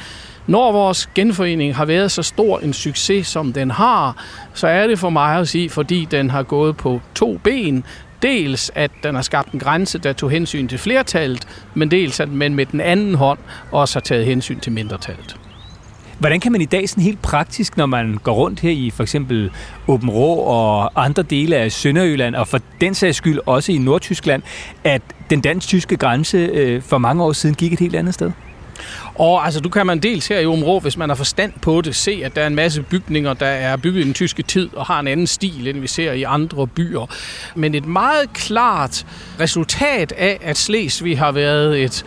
når 0.46 0.72
vores 0.72 1.10
genforening 1.14 1.76
har 1.76 1.84
været 1.84 2.12
så 2.12 2.22
stor 2.22 2.58
en 2.58 2.72
succes, 2.72 3.26
som 3.26 3.52
den 3.52 3.70
har, 3.70 4.24
så 4.54 4.66
er 4.66 4.86
det 4.86 4.98
for 4.98 5.10
mig 5.10 5.36
at 5.36 5.48
sige, 5.48 5.70
fordi 5.70 6.08
den 6.10 6.30
har 6.30 6.42
gået 6.42 6.76
på 6.76 7.00
to 7.14 7.40
ben. 7.44 7.84
Dels, 8.22 8.70
at 8.74 8.90
den 9.02 9.14
har 9.14 9.22
skabt 9.22 9.52
en 9.52 9.60
grænse, 9.60 9.98
der 9.98 10.12
tog 10.12 10.30
hensyn 10.30 10.68
til 10.68 10.78
flertallet, 10.78 11.48
men 11.74 11.90
dels, 11.90 12.20
at 12.20 12.28
man 12.28 12.54
med 12.54 12.66
den 12.66 12.80
anden 12.80 13.14
hånd 13.14 13.38
også 13.70 13.94
har 13.94 14.00
taget 14.00 14.26
hensyn 14.26 14.60
til 14.60 14.72
mindretallet. 14.72 15.36
Hvordan 16.18 16.40
kan 16.40 16.52
man 16.52 16.60
i 16.60 16.64
dag 16.64 16.88
sådan 16.88 17.04
helt 17.04 17.22
praktisk, 17.22 17.76
når 17.76 17.86
man 17.86 18.18
går 18.22 18.32
rundt 18.32 18.60
her 18.60 18.70
i 18.70 18.90
for 18.90 19.02
eksempel 19.02 19.50
Åben 19.88 20.10
Rå 20.10 20.34
og 20.34 21.04
andre 21.04 21.22
dele 21.22 21.56
af 21.56 21.72
Sønderjylland, 21.72 22.34
og 22.34 22.48
for 22.48 22.58
den 22.80 22.94
sags 22.94 23.16
skyld 23.16 23.38
også 23.46 23.72
i 23.72 23.78
Nordtyskland, 23.78 24.42
at 24.84 25.02
den 25.30 25.40
dansk-tyske 25.40 25.96
grænse 25.96 26.38
øh, 26.38 26.82
for 26.82 26.98
mange 26.98 27.24
år 27.24 27.32
siden 27.32 27.54
gik 27.54 27.72
et 27.72 27.80
helt 27.80 27.96
andet 27.96 28.14
sted? 28.14 28.30
Og 29.14 29.44
altså, 29.44 29.60
du 29.60 29.68
kan 29.68 29.86
man 29.86 29.98
dels 29.98 30.26
her 30.26 30.38
i 30.38 30.46
Områ, 30.46 30.80
hvis 30.80 30.96
man 30.96 31.08
har 31.08 31.16
forstand 31.16 31.52
på 31.62 31.80
det, 31.80 31.96
se, 31.96 32.22
at 32.24 32.36
der 32.36 32.42
er 32.42 32.46
en 32.46 32.54
masse 32.54 32.82
bygninger, 32.82 33.34
der 33.34 33.46
er 33.46 33.76
bygget 33.76 34.00
i 34.00 34.04
den 34.04 34.14
tyske 34.14 34.42
tid 34.42 34.68
og 34.74 34.86
har 34.86 35.00
en 35.00 35.06
anden 35.08 35.26
stil, 35.26 35.68
end 35.68 35.80
vi 35.80 35.86
ser 35.86 36.12
i 36.12 36.22
andre 36.22 36.66
byer. 36.66 37.06
Men 37.54 37.74
et 37.74 37.86
meget 37.86 38.32
klart 38.32 39.06
resultat 39.40 40.12
af, 40.12 40.38
at 40.42 40.56
Slesvig 40.56 41.18
har 41.18 41.32
været 41.32 41.82
et 41.82 42.04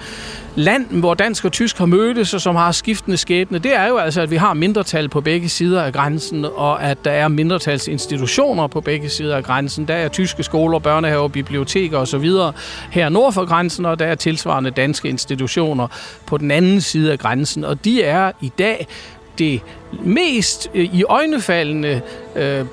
land, 0.56 0.86
hvor 0.86 1.14
dansk 1.14 1.46
og 1.46 1.52
tysk 1.52 1.78
har 1.78 1.86
mødtes, 1.86 2.34
og 2.34 2.42
som 2.42 2.56
har 2.56 2.72
skiftende 2.72 3.18
skæbne, 3.18 3.60
det 3.60 3.76
er 3.76 3.88
jo 3.88 3.98
altså, 3.98 4.22
at 4.22 4.32
vi 4.32 4.36
har 4.36 4.54
mindretal 4.54 5.10
på 5.10 5.22
begge 5.22 5.50
sider 5.50 5.84
af 5.84 5.94
grænsen, 5.94 6.46
og 6.56 6.84
at 6.84 7.06
der 7.06 7.12
er 7.12 7.28
mindretalsinstitutioner 7.28 8.68
på 8.68 8.82
begge 8.82 9.10
sider 9.10 9.36
af 9.36 9.44
grænsen. 9.44 9.88
Der 9.88 9.94
er 9.94 10.08
tyske 10.08 10.44
skoler, 10.44 10.80
børnehaver, 10.80 11.28
biblioteker 11.28 11.98
osv. 11.98 12.30
her 12.92 13.10
nord 13.10 13.34
for 13.34 13.46
grænsen, 13.46 13.86
og 13.86 14.00
der 14.00 14.06
er 14.06 14.16
tilsvarende 14.16 14.72
danske 14.72 15.10
institutioner 15.10 15.88
på 16.26 16.38
den 16.38 16.52
anden 16.52 16.82
side 16.82 17.12
af 17.12 17.20
grænsen. 17.20 17.64
Og 17.64 17.86
de 17.86 18.04
er 18.04 18.32
i 18.42 18.52
dag 18.60 18.88
det 19.38 19.62
mest 20.04 20.70
øh, 20.74 20.96
i 20.96 21.04
øjnefaldende 21.04 22.02
øh, 22.36 22.66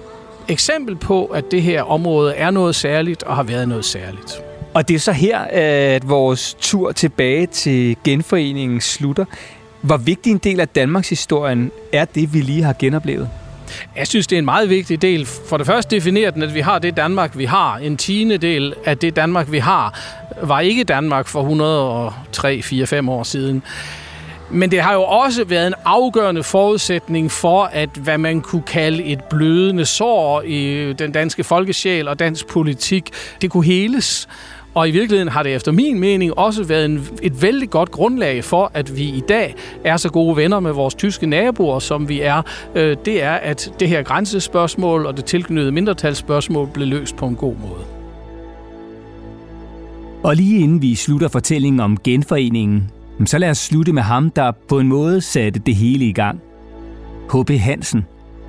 eksempel 0.49 0.97
på, 0.97 1.25
at 1.25 1.51
det 1.51 1.63
her 1.63 1.83
område 1.83 2.35
er 2.35 2.51
noget 2.51 2.75
særligt 2.75 3.23
og 3.23 3.37
har 3.37 3.43
været 3.43 3.69
noget 3.69 3.85
særligt. 3.85 4.52
Og 4.75 4.89
det 4.89 4.95
er 4.95 4.99
så 4.99 5.13
her, 5.13 5.39
at 5.51 6.09
vores 6.09 6.57
tur 6.61 6.93
tilbage 6.93 7.47
til 7.47 7.97
genforeningen 8.05 8.81
slutter. 8.81 9.25
Hvor 9.81 9.97
vigtig 9.97 10.31
en 10.31 10.39
del 10.39 10.61
af 10.61 10.69
Danmarks 10.69 11.09
historien 11.09 11.71
er 11.93 12.05
det, 12.05 12.35
vi 12.35 12.41
lige 12.41 12.63
har 12.63 12.75
genoplevet? 12.79 13.29
Jeg 13.97 14.07
synes, 14.07 14.27
det 14.27 14.37
er 14.37 14.39
en 14.39 14.45
meget 14.45 14.71
vigtig 14.71 15.03
del. 15.03 15.27
For 15.27 15.57
det 15.57 15.67
første 15.67 15.97
definerer 15.97 16.31
den, 16.31 16.43
at 16.43 16.55
vi 16.55 16.61
har 16.61 16.79
det 16.79 16.97
Danmark, 16.97 17.39
vi 17.39 17.45
har. 17.45 17.77
En 17.77 17.97
tiende 17.97 18.39
del 18.39 18.75
af 18.85 18.99
det 18.99 19.17
Danmark, 19.17 19.53
vi 19.53 19.59
har, 19.59 20.01
var 20.43 20.61
ikke 20.61 20.85
Danmark 20.85 21.29
for 21.29 21.41
103, 21.41 22.63
4, 22.63 22.87
5 22.87 23.09
år 23.09 23.23
siden. 23.23 23.63
Men 24.51 24.71
det 24.71 24.81
har 24.81 24.93
jo 24.93 25.03
også 25.03 25.45
været 25.45 25.67
en 25.67 25.75
afgørende 25.85 26.43
forudsætning 26.43 27.33
for, 27.33 27.65
at 27.65 27.89
hvad 27.89 28.19
man 28.19 28.41
kunne 28.41 28.63
kalde 28.63 29.05
et 29.05 29.25
blødende 29.25 29.85
sår 29.85 30.43
i 30.43 30.93
den 30.93 31.13
danske 31.13 31.45
folkesjæl 31.45 32.09
og 32.09 32.19
dansk 32.19 32.47
politik, 32.47 33.11
det 33.43 33.51
kunne 33.51 33.65
heles. 33.65 34.29
Og 34.75 34.89
i 34.89 34.91
virkeligheden 34.91 35.29
har 35.29 35.43
det 35.43 35.55
efter 35.55 35.73
min 35.73 35.99
mening 35.99 36.39
også 36.39 36.65
været 36.65 36.85
en, 36.85 37.09
et 37.23 37.43
vældig 37.43 37.71
godt 37.71 37.91
grundlag 37.91 38.45
for, 38.45 38.71
at 38.75 38.97
vi 38.97 39.05
i 39.05 39.23
dag 39.29 39.55
er 39.85 39.97
så 39.97 40.11
gode 40.11 40.37
venner 40.37 40.61
med 40.61 40.73
vores 40.73 40.95
tyske 40.95 41.27
naboer, 41.27 41.79
som 41.79 42.09
vi 42.09 42.21
er. 42.21 42.43
Øh, 42.75 42.97
det 43.05 43.23
er, 43.23 43.33
at 43.33 43.73
det 43.81 43.89
her 43.89 44.03
grænsespørgsmål 44.03 45.07
og 45.07 45.17
det 45.17 45.25
tilknyttede 45.25 45.73
mindretalsspørgsmål 45.73 46.69
blev 46.75 46.89
løst 46.89 47.17
på 47.17 47.27
en 47.27 47.35
god 47.35 47.55
måde. 47.57 47.85
Og 50.23 50.37
lige 50.37 50.61
inden 50.61 50.83
vi 50.83 50.95
slutter 50.95 51.29
fortællingen 51.29 51.81
om 51.81 51.99
genforeningen, 52.05 52.91
så 53.27 53.39
lad 53.39 53.51
os 53.51 53.59
slutte 53.59 53.93
med 53.93 54.03
ham, 54.03 54.31
der 54.31 54.53
på 54.69 54.79
en 54.79 54.89
måde 54.89 55.21
satte 55.21 55.61
det 55.67 55.75
hele 55.75 56.05
i 56.05 56.13
gang. 56.13 56.41
H.P. 57.33 57.51
Hansen. 57.51 58.05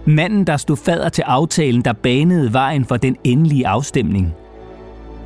Manden, 0.05 0.47
der 0.47 0.57
stod 0.57 0.77
fader 0.77 1.09
til 1.09 1.21
aftalen, 1.21 1.81
der 1.81 1.93
banede 1.93 2.53
vejen 2.53 2.85
for 2.85 2.97
den 2.97 3.17
endelige 3.23 3.67
afstemning– 3.67 4.33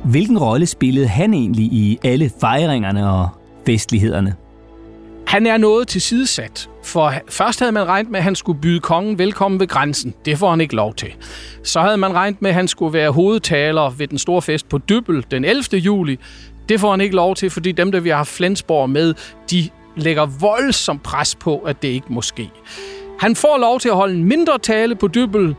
Hvilken 0.04 0.38
rolle 0.38 0.66
spillede 0.66 1.08
han 1.08 1.34
egentlig 1.34 1.64
i 1.64 1.98
alle 2.04 2.30
fejringerne 2.40 3.10
og 3.10 3.28
festlighederne? 3.66 4.34
Han 5.26 5.46
er 5.46 5.56
noget 5.56 5.88
til 5.88 6.00
sidesat, 6.00 6.70
for 6.84 7.12
først 7.28 7.58
havde 7.58 7.72
man 7.72 7.86
regnet 7.88 8.10
med, 8.10 8.18
at 8.18 8.24
han 8.24 8.34
skulle 8.34 8.60
byde 8.60 8.80
kongen 8.80 9.18
velkommen 9.18 9.60
ved 9.60 9.66
grænsen. 9.66 10.14
Det 10.24 10.38
får 10.38 10.50
han 10.50 10.60
ikke 10.60 10.74
lov 10.74 10.94
til. 10.94 11.08
Så 11.62 11.80
havde 11.80 11.96
man 11.96 12.14
regnet 12.14 12.42
med, 12.42 12.50
at 12.50 12.54
han 12.54 12.68
skulle 12.68 12.92
være 12.92 13.10
hovedtaler 13.10 13.90
ved 13.90 14.08
den 14.08 14.18
store 14.18 14.42
fest 14.42 14.68
på 14.68 14.78
Dybbel 14.78 15.26
den 15.30 15.44
11. 15.44 15.62
juli. 15.72 16.18
Det 16.68 16.80
får 16.80 16.90
han 16.90 17.00
ikke 17.00 17.16
lov 17.16 17.34
til, 17.34 17.50
fordi 17.50 17.72
dem, 17.72 17.92
der 17.92 18.00
vi 18.00 18.08
har 18.08 18.24
Flensborg 18.24 18.90
med, 18.90 19.14
de 19.50 19.68
lægger 19.96 20.26
voldsom 20.26 20.98
pres 20.98 21.34
på, 21.34 21.58
at 21.58 21.82
det 21.82 21.88
ikke 21.88 22.12
må 22.12 22.22
ske. 22.22 22.50
Han 23.18 23.36
får 23.36 23.58
lov 23.58 23.80
til 23.80 23.88
at 23.88 23.94
holde 23.94 24.14
en 24.14 24.24
mindre 24.24 24.58
tale 24.58 24.94
på 24.94 25.08
Dybbel, 25.08 25.54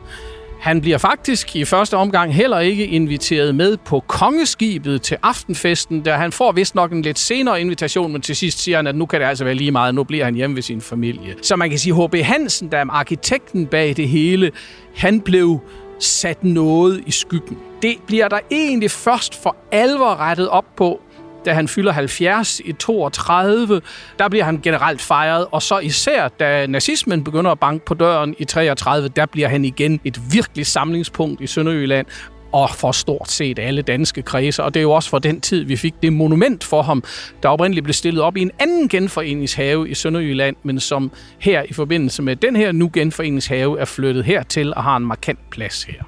han 0.60 0.82
bliver 0.82 0.98
faktisk 0.98 1.56
i 1.56 1.66
første 1.66 1.98
omgang 1.98 2.34
heller 2.34 2.60
ikke 2.60 2.88
inviteret 2.88 3.56
med 3.56 3.78
på 3.78 4.04
kongeskibet 4.08 5.02
til 5.02 5.18
aftenfesten, 5.24 6.06
der 6.06 6.18
han 6.18 6.32
får 6.32 6.52
vist 6.52 6.76
nok 6.76 6.92
en 6.92 7.02
lidt 7.02 7.20
senere 7.20 7.62
invitation, 7.62 8.12
men 8.12 8.22
til 8.22 8.36
sidst 8.36 8.60
siger 8.60 8.78
han, 8.78 8.88
at 8.88 8.96
nu 8.96 9.06
kan 9.06 9.20
det 9.20 9.28
altså 9.28 9.44
være 9.44 9.54
lige 9.54 9.72
meget, 9.72 9.96
nu 9.96 10.04
bliver 10.04 10.26
han 10.26 10.36
hjemme 10.36 10.56
ved 10.56 10.64
sin 10.64 10.82
familie. 10.82 11.36
Så 11.42 11.56
man 11.56 11.70
kan 11.70 11.80
sige, 11.80 12.08
H.B. 12.08 12.16
Hansen, 12.16 12.72
der 12.72 12.78
er 12.78 12.86
arkitekten 12.90 13.68
bag 13.68 13.98
det 13.98 14.10
hele, 14.10 14.52
han 14.96 15.22
blev 15.22 15.60
sat 16.00 16.44
noget 16.44 17.04
i 17.06 17.12
skyggen. 17.12 17.58
Det 17.82 17.96
bliver 18.08 18.28
der 18.28 18.40
egentlig 18.52 18.92
først 18.92 19.44
for 19.44 19.56
alvor 19.72 20.16
rettet 20.16 20.50
op 20.50 20.66
på 20.76 21.02
da 21.46 21.54
han 21.54 21.68
fylder 21.68 21.92
70 21.92 22.62
i 22.66 22.72
32, 22.72 23.82
der 24.20 24.30
bliver 24.30 24.46
han 24.46 24.60
generelt 24.64 25.02
fejret, 25.02 25.46
og 25.52 25.62
så 25.62 25.80
især 25.80 26.28
da 26.28 26.68
nazismen 26.68 27.24
begynder 27.24 27.52
at 27.52 27.60
banke 27.60 27.86
på 27.86 27.94
døren 27.94 28.36
i 28.38 28.46
33, 28.46 29.08
der 29.08 29.26
bliver 29.26 29.48
han 29.48 29.66
igen 29.66 30.00
et 30.04 30.22
virkelig 30.34 30.66
samlingspunkt 30.66 31.42
i 31.42 31.48
Sønderjylland, 31.48 32.06
og 32.52 32.70
for 32.70 32.92
stort 32.92 33.32
set 33.32 33.60
alle 33.60 33.82
danske 33.82 34.22
kredser. 34.22 34.64
Og 34.64 34.74
det 34.74 34.80
er 34.80 34.82
jo 34.82 34.92
også 34.92 35.10
for 35.10 35.20
den 35.20 35.42
tid, 35.42 35.64
vi 35.64 35.76
fik 35.76 35.94
det 36.02 36.14
monument 36.14 36.64
for 36.64 36.82
ham, 36.82 37.04
der 37.44 37.50
oprindeligt 37.50 37.84
blev 37.84 37.94
stillet 37.94 38.24
op 38.24 38.38
i 38.38 38.42
en 38.42 38.52
anden 38.60 38.90
genforeningshave 38.90 39.90
i 39.90 39.94
Sønderjylland, 39.94 40.56
men 40.64 40.80
som 40.80 41.12
her 41.40 41.64
i 41.70 41.74
forbindelse 41.74 42.22
med 42.22 42.36
den 42.36 42.56
her 42.56 42.72
nu 42.72 42.90
genforeningshave 42.94 43.80
er 43.80 43.86
flyttet 43.86 44.26
hertil 44.26 44.74
og 44.74 44.84
har 44.84 44.98
en 44.98 45.06
markant 45.06 45.50
plads 45.52 45.84
her. 45.84 46.04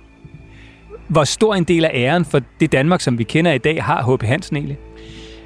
Hvor 1.08 1.24
stor 1.24 1.56
en 1.56 1.64
del 1.64 1.86
af 1.86 1.92
æren 1.94 2.26
for 2.26 2.42
det 2.60 2.72
Danmark, 2.72 3.02
som 3.02 3.18
vi 3.18 3.24
kender 3.24 3.52
i 3.52 3.58
dag, 3.58 3.84
har 3.84 4.14
H.P. 4.14 4.24
Hansen 4.24 4.56
egentlig? 4.56 4.78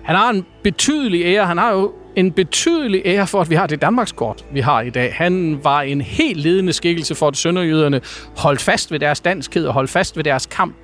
Han 0.06 0.15
har 0.15 0.30
en 0.30 0.46
betydelig 0.63 1.22
ære. 1.26 1.46
Han 1.46 1.58
har 1.58 1.72
jo 1.72 1.91
en 2.15 2.32
betydelig 2.32 3.01
ære 3.06 3.28
for, 3.28 3.41
at 3.41 3.49
vi 3.49 3.56
har 3.56 3.67
det 3.67 3.82
Danmarkskort, 3.82 4.45
vi 4.51 4.60
har 4.60 4.82
i 4.82 4.89
dag. 4.89 5.13
Han 5.13 5.60
var 5.63 5.82
en 5.82 6.01
helt 6.01 6.39
ledende 6.39 6.73
skikkelse 6.73 7.15
for, 7.15 7.28
at 7.28 7.38
sønderjyderne 7.38 8.01
holdt 8.38 8.62
fast 8.62 8.91
ved 8.91 8.99
deres 8.99 9.19
danskhed 9.19 9.65
og 9.65 9.73
holdt 9.73 9.89
fast 9.89 10.17
ved 10.17 10.23
deres 10.23 10.45
kamp. 10.45 10.75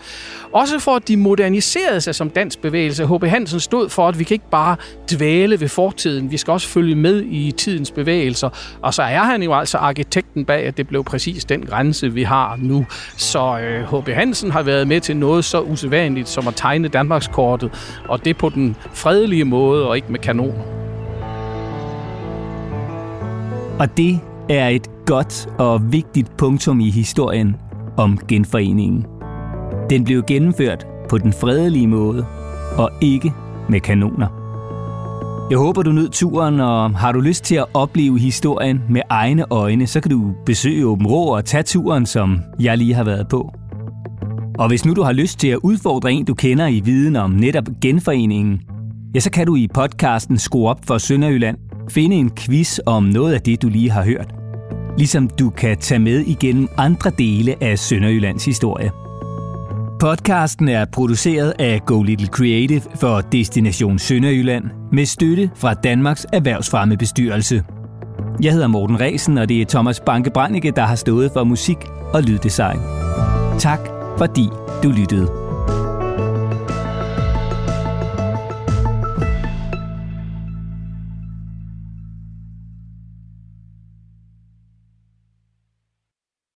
Også 0.53 0.79
for, 0.79 0.95
at 0.95 1.07
de 1.07 1.17
moderniserede 1.17 2.01
sig 2.01 2.15
som 2.15 2.29
dansk 2.29 2.59
bevægelse. 2.59 3.07
H.P. 3.07 3.23
Hansen 3.23 3.59
stod 3.59 3.89
for, 3.89 4.07
at 4.07 4.19
vi 4.19 4.23
kan 4.23 4.35
ikke 4.35 4.49
bare 4.51 4.75
dvæle 5.11 5.59
ved 5.59 5.67
fortiden. 5.67 6.31
Vi 6.31 6.37
skal 6.37 6.51
også 6.51 6.67
følge 6.67 6.95
med 6.95 7.23
i 7.23 7.51
tidens 7.51 7.91
bevægelser. 7.91 8.49
Og 8.81 8.93
så 8.93 9.01
er 9.01 9.23
han 9.23 9.43
jo 9.43 9.53
altså 9.53 9.77
arkitekten 9.77 10.45
bag, 10.45 10.65
at 10.65 10.77
det 10.77 10.87
blev 10.87 11.03
præcis 11.03 11.45
den 11.45 11.65
grænse, 11.65 12.13
vi 12.13 12.23
har 12.23 12.55
nu. 12.61 12.85
Så 13.17 13.57
H.P. 13.91 14.09
Øh, 14.09 14.15
Hansen 14.15 14.51
har 14.51 14.61
været 14.61 14.87
med 14.87 15.01
til 15.01 15.17
noget 15.17 15.45
så 15.45 15.61
usædvanligt 15.61 16.29
som 16.29 16.47
at 16.47 16.55
tegne 16.55 16.87
Danmarkskortet. 16.87 17.99
Og 18.07 18.25
det 18.25 18.37
på 18.37 18.49
den 18.49 18.75
fredelige 18.93 19.45
måde 19.45 19.87
og 19.87 19.95
ikke 19.95 20.11
med 20.11 20.19
kanoner. 20.19 20.90
Og 23.79 23.97
det 23.97 24.19
er 24.49 24.67
et 24.67 24.87
godt 25.05 25.49
og 25.57 25.91
vigtigt 25.91 26.37
punktum 26.37 26.79
i 26.79 26.89
historien 26.89 27.55
om 27.97 28.19
genforeningen. 28.27 29.05
Den 29.89 30.03
blev 30.03 30.23
gennemført 30.23 30.87
på 31.09 31.17
den 31.17 31.33
fredelige 31.33 31.87
måde, 31.87 32.25
og 32.77 32.91
ikke 33.01 33.33
med 33.69 33.79
kanoner. 33.79 34.27
Jeg 35.49 35.59
håber, 35.59 35.83
du 35.83 35.91
nød 35.91 36.09
turen, 36.09 36.59
og 36.59 36.99
har 36.99 37.11
du 37.11 37.19
lyst 37.19 37.43
til 37.43 37.55
at 37.55 37.65
opleve 37.73 38.19
historien 38.19 38.81
med 38.89 39.01
egne 39.09 39.45
øjne, 39.49 39.87
så 39.87 40.01
kan 40.01 40.11
du 40.11 40.33
besøge 40.45 40.85
Åben 40.85 41.07
Rå 41.07 41.35
og 41.35 41.45
tage 41.45 41.63
turen, 41.63 42.05
som 42.05 42.39
jeg 42.59 42.77
lige 42.77 42.93
har 42.93 43.03
været 43.03 43.27
på. 43.27 43.53
Og 44.59 44.67
hvis 44.67 44.85
nu 44.85 44.93
du 44.93 45.03
har 45.03 45.11
lyst 45.11 45.39
til 45.39 45.47
at 45.47 45.59
udfordre 45.63 46.11
en, 46.11 46.25
du 46.25 46.33
kender 46.33 46.67
i 46.67 46.79
viden 46.79 47.15
om 47.15 47.31
netop 47.31 47.63
genforeningen, 47.81 48.61
ja, 49.15 49.19
så 49.19 49.31
kan 49.31 49.47
du 49.47 49.55
i 49.55 49.67
podcasten 49.73 50.37
Skru 50.37 50.67
op 50.67 50.79
for 50.85 50.97
Sønderjylland 50.97 51.57
finde 51.89 52.15
en 52.15 52.31
quiz 52.35 52.79
om 52.85 53.03
noget 53.03 53.33
af 53.33 53.41
det, 53.41 53.61
du 53.61 53.69
lige 53.69 53.91
har 53.91 54.03
hørt. 54.03 54.33
Ligesom 54.97 55.29
du 55.29 55.49
kan 55.49 55.77
tage 55.77 55.99
med 55.99 56.19
igennem 56.19 56.67
andre 56.77 57.11
dele 57.17 57.63
af 57.63 57.79
Sønderjyllands 57.79 58.45
historie. 58.45 58.91
Podcasten 59.99 60.67
er 60.67 60.85
produceret 60.93 61.53
af 61.59 61.81
Go 61.85 62.03
Little 62.03 62.27
Creative 62.27 62.81
for 62.95 63.21
Destination 63.21 63.99
Sønderjylland 63.99 64.65
med 64.91 65.05
støtte 65.05 65.51
fra 65.55 65.73
Danmarks 65.73 66.25
Erhvervsfremmebestyrelse. 66.33 67.63
Jeg 68.41 68.53
hedder 68.53 68.67
Morten 68.67 68.99
Resen, 68.99 69.37
og 69.37 69.49
det 69.49 69.61
er 69.61 69.65
Thomas 69.65 69.99
Banke 69.99 70.29
Brannicke, 70.29 70.71
der 70.75 70.83
har 70.83 70.95
stået 70.95 71.31
for 71.33 71.43
musik 71.43 71.77
og 72.13 72.23
lyddesign. 72.23 72.79
Tak 73.59 73.79
fordi 74.17 74.47
du 74.83 74.89
lyttede. 74.89 75.40